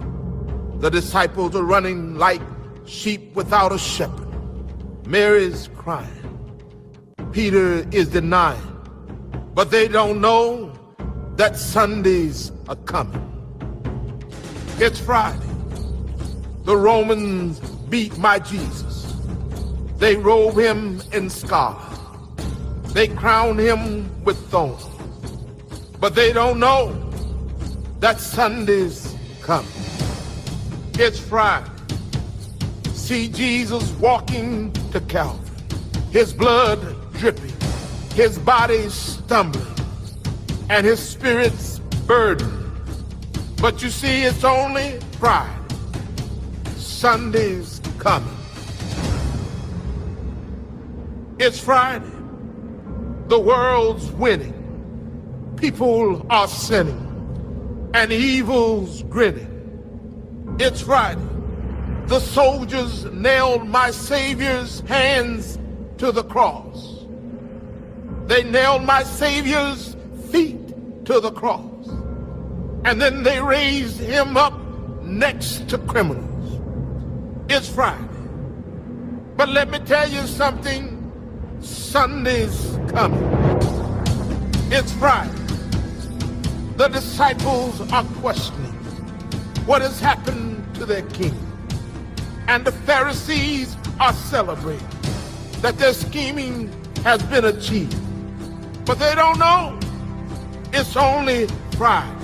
The 0.77 0.91
disciples 0.91 1.57
are 1.57 1.65
running 1.65 2.15
like 2.19 2.43
sheep 2.85 3.35
without 3.35 3.73
a 3.73 3.79
shepherd. 3.79 4.29
Mary's 5.09 5.71
crying. 5.75 6.15
Peter 7.33 7.85
is 7.91 8.09
denying. 8.09 8.63
But 9.55 9.73
they 9.73 9.89
don't 9.89 10.21
know 10.21 10.68
that 11.39 11.57
Sundays 11.57 12.51
are 12.69 12.75
coming. 12.75 13.23
It's 14.81 14.99
Friday. 14.99 15.39
The 16.65 16.77
Romans 16.77 17.61
beat 17.89 18.19
my 18.19 18.41
Jesus. 18.41 19.15
They 19.99 20.17
robe 20.17 20.59
him 20.59 21.01
in 21.13 21.31
scarlet. 21.31 21.79
They 22.89 23.07
crown 23.07 23.57
him 23.57 24.25
with 24.25 24.37
thorns. 24.51 24.85
But 26.01 26.17
they 26.17 26.33
don't 26.33 26.59
know 26.59 26.93
that 28.01 28.19
Sunday's 28.19 29.15
coming. 29.41 29.71
It's 30.95 31.21
Friday. 31.21 31.71
See 32.95 33.29
Jesus 33.29 33.93
walking 34.01 34.73
to 34.91 35.01
Calvary. 35.03 35.49
His 36.11 36.33
blood 36.33 36.81
dripping. 37.13 37.55
His 38.17 38.41
body 38.41 38.89
stumbling. 38.89 39.78
And 40.71 40.87
his 40.87 41.01
spirit's 41.01 41.79
burden. 42.07 42.73
But 43.61 43.83
you 43.83 43.91
see, 43.91 44.25
it's 44.25 44.45
only 44.45 45.01
Friday. 45.19 45.53
Sunday's 46.77 47.81
coming. 47.99 48.37
It's 51.39 51.59
Friday. 51.59 52.11
The 53.29 53.39
world's 53.39 54.11
winning. 54.13 55.55
People 55.57 56.27
are 56.31 56.49
sinning. 56.49 57.91
And 57.95 58.13
evil's 58.13 59.03
grinning. 59.05 60.57
It's 60.61 60.81
Friday. 60.81 61.27
The 62.07 62.21
soldiers 62.21 63.05
nailed 63.07 63.67
my 63.67 63.91
Savior's 63.91 64.81
hands 64.81 65.59
to 65.99 66.13
the 66.13 66.25
cross. 66.25 67.05
They 68.27 68.45
nailed 68.45 68.85
my 68.85 69.03
Savior's 69.03 69.97
feet 70.31 70.58
to 71.09 71.21
the 71.21 71.31
cross. 71.31 71.89
And 72.85 73.01
then 73.01 73.23
they 73.23 73.41
raised 73.41 73.99
him 73.99 74.37
up 74.37 74.53
next 75.03 75.67
to 75.71 75.79
criminals. 75.79 76.61
It's 77.49 77.67
Friday. 77.67 78.05
But 79.35 79.49
let 79.49 79.71
me 79.71 79.79
tell 79.79 80.07
you 80.07 80.27
something 80.27 81.11
Sunday's 81.61 82.79
coming. 82.89 83.25
It's 84.71 84.93
Friday. 84.93 85.33
The 86.77 86.89
disciples 86.89 87.81
are 87.91 88.05
questioning 88.21 88.75
what 89.65 89.81
has 89.81 89.99
happened 90.01 90.75
to 90.75 90.85
their 90.85 91.03
king. 91.17 91.35
And 92.49 92.67
the 92.67 92.73
Pharisees 92.73 93.79
are 93.99 94.13
celebrating 94.13 94.87
that 95.63 95.79
their 95.79 95.95
scheming 95.95 96.71
has 97.03 97.23
been 97.23 97.47
achieved. 97.47 97.97
But 98.85 98.99
they 98.99 99.15
don't 99.15 99.39
know 99.39 99.78
it's 100.73 100.97
only 100.97 101.47
Friday. 101.77 102.15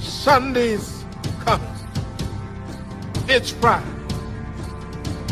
Sunday's 0.00 1.04
coming. 1.40 1.68
It's 3.28 3.50
Friday. 3.50 3.86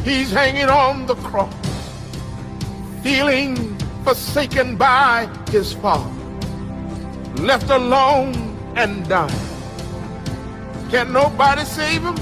He's 0.04 0.30
hanging 0.30 0.68
on 0.68 1.06
the 1.06 1.14
cross, 1.16 1.54
feeling 3.02 3.76
forsaken 4.02 4.76
by 4.76 5.28
his 5.50 5.74
father, 5.74 6.10
left 7.36 7.68
alone 7.70 8.34
and 8.76 9.06
dying. 9.08 9.30
Can 10.90 11.12
nobody 11.12 11.64
save 11.64 12.02
him? 12.02 12.16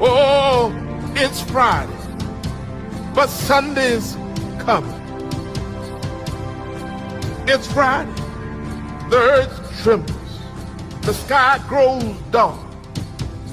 Oh, 0.00 0.72
it's 1.16 1.40
Friday, 1.40 1.92
but 3.14 3.28
Sunday's 3.28 4.16
coming. 4.58 4.92
It's 7.48 7.70
Friday. 7.72 8.25
The 9.08 9.16
earth 9.16 9.82
trembles. 9.82 10.40
The 11.02 11.14
sky 11.14 11.60
grows 11.68 12.02
dark. 12.32 12.58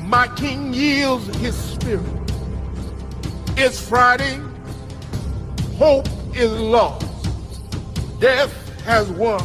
My 0.01 0.27
king 0.29 0.73
yields 0.73 1.27
his 1.37 1.55
spirit. 1.55 2.03
It's 3.55 3.79
Friday. 3.79 4.39
Hope 5.77 6.07
is 6.35 6.51
lost. 6.51 7.05
Death 8.19 8.53
has 8.85 9.09
won. 9.11 9.43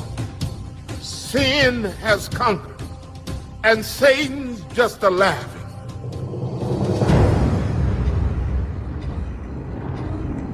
Sin 1.01 1.85
has 1.85 2.29
conquered. 2.29 2.81
And 3.65 3.85
Satan's 3.85 4.63
just 4.75 5.03
a 5.03 5.11
laughing. 5.11 5.59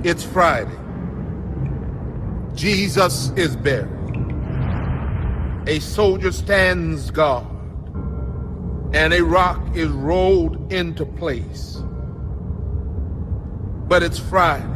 It's 0.02 0.24
Friday. 0.24 0.76
Jesus 2.54 3.30
is 3.36 3.54
buried. 3.54 3.93
A 5.66 5.80
soldier 5.80 6.30
stands 6.30 7.10
guard, 7.10 7.46
and 8.92 9.14
a 9.14 9.24
rock 9.24 9.74
is 9.74 9.88
rolled 9.88 10.70
into 10.70 11.06
place. 11.06 11.82
But 13.88 14.02
it's 14.02 14.18
Friday. 14.18 14.68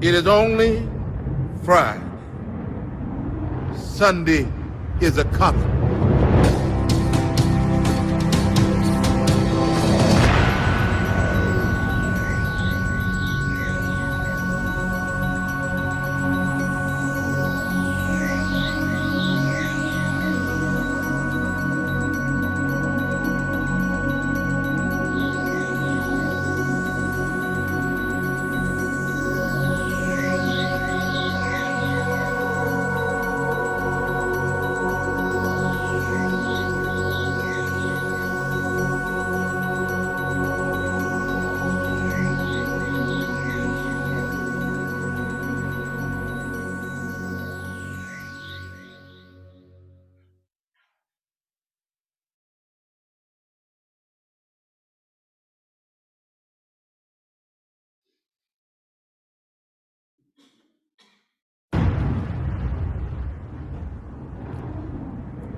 It 0.00 0.14
is 0.14 0.26
only 0.26 0.82
Friday. 1.62 2.04
Sunday 3.76 4.52
is 5.00 5.16
a 5.18 5.24
coming. 5.26 5.89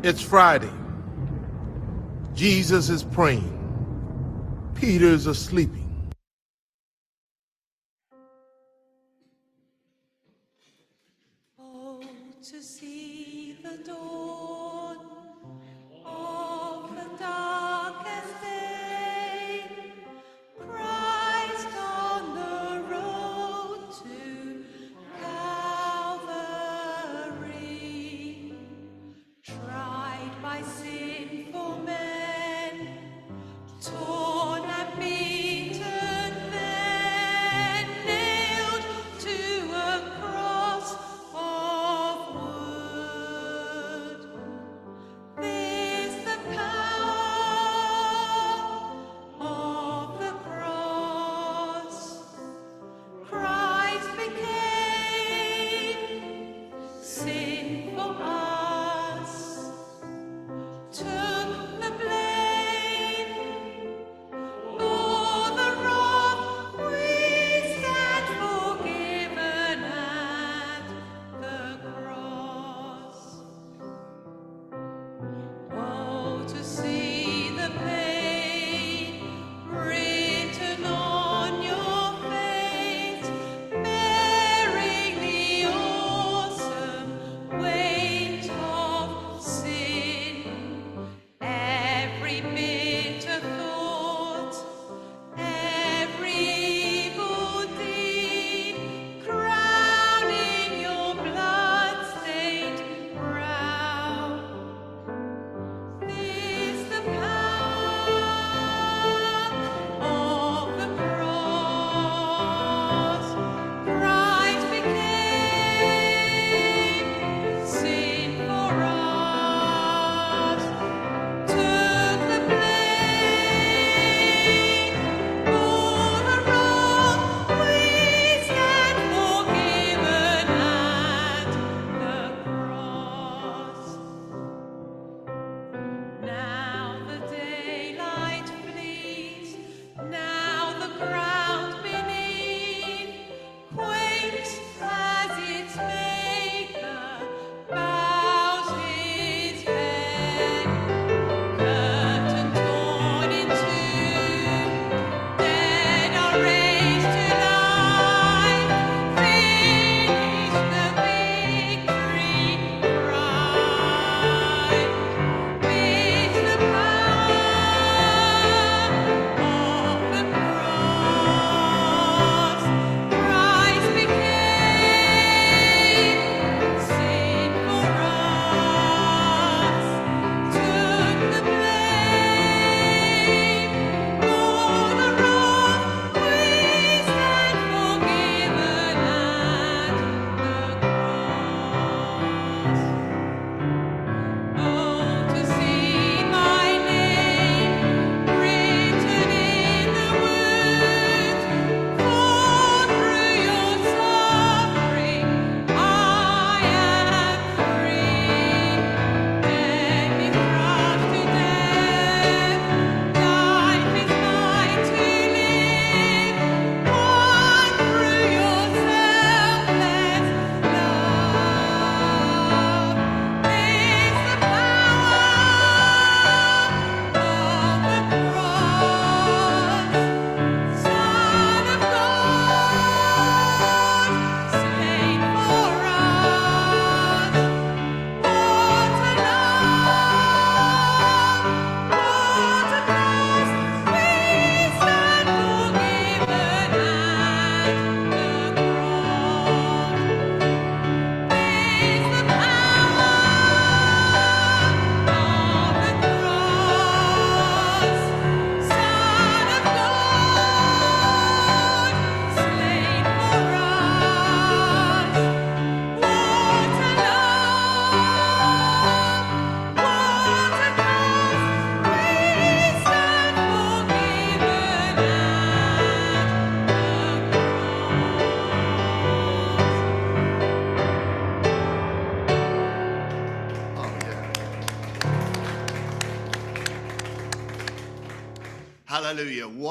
It's 0.03 0.21
Friday. 0.21 0.73
Jesus 2.35 2.89
is 2.89 3.05
praying. 3.05 3.59
Peter's 4.75 5.27
asleep. 5.27 5.71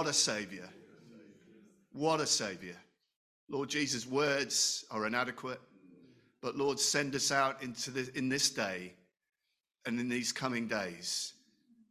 What 0.01 0.09
a 0.09 0.13
Savior. 0.13 0.67
What 1.91 2.21
a 2.21 2.25
Savior. 2.25 2.75
Lord 3.47 3.69
Jesus, 3.69 4.07
words 4.07 4.83
are 4.89 5.05
inadequate, 5.05 5.61
but 6.41 6.55
Lord, 6.55 6.79
send 6.79 7.13
us 7.13 7.31
out 7.31 7.61
into 7.61 7.91
the, 7.91 8.09
in 8.15 8.27
this 8.27 8.49
day 8.49 8.95
and 9.85 9.99
in 9.99 10.09
these 10.09 10.31
coming 10.31 10.67
days 10.67 11.33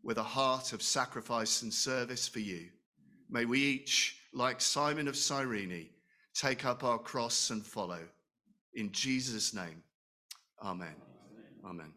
with 0.02 0.18
a 0.18 0.24
heart 0.24 0.72
of 0.72 0.82
sacrifice 0.82 1.62
and 1.62 1.72
service 1.72 2.26
for 2.26 2.40
you. 2.40 2.66
May 3.30 3.44
we 3.44 3.60
each, 3.60 4.16
like 4.34 4.60
Simon 4.60 5.06
of 5.06 5.14
Cyrene, 5.14 5.90
take 6.34 6.64
up 6.64 6.82
our 6.82 6.98
cross 6.98 7.50
and 7.50 7.64
follow. 7.64 8.00
In 8.74 8.90
Jesus' 8.90 9.54
name, 9.54 9.84
amen. 10.60 10.96
Amen. 11.64 11.92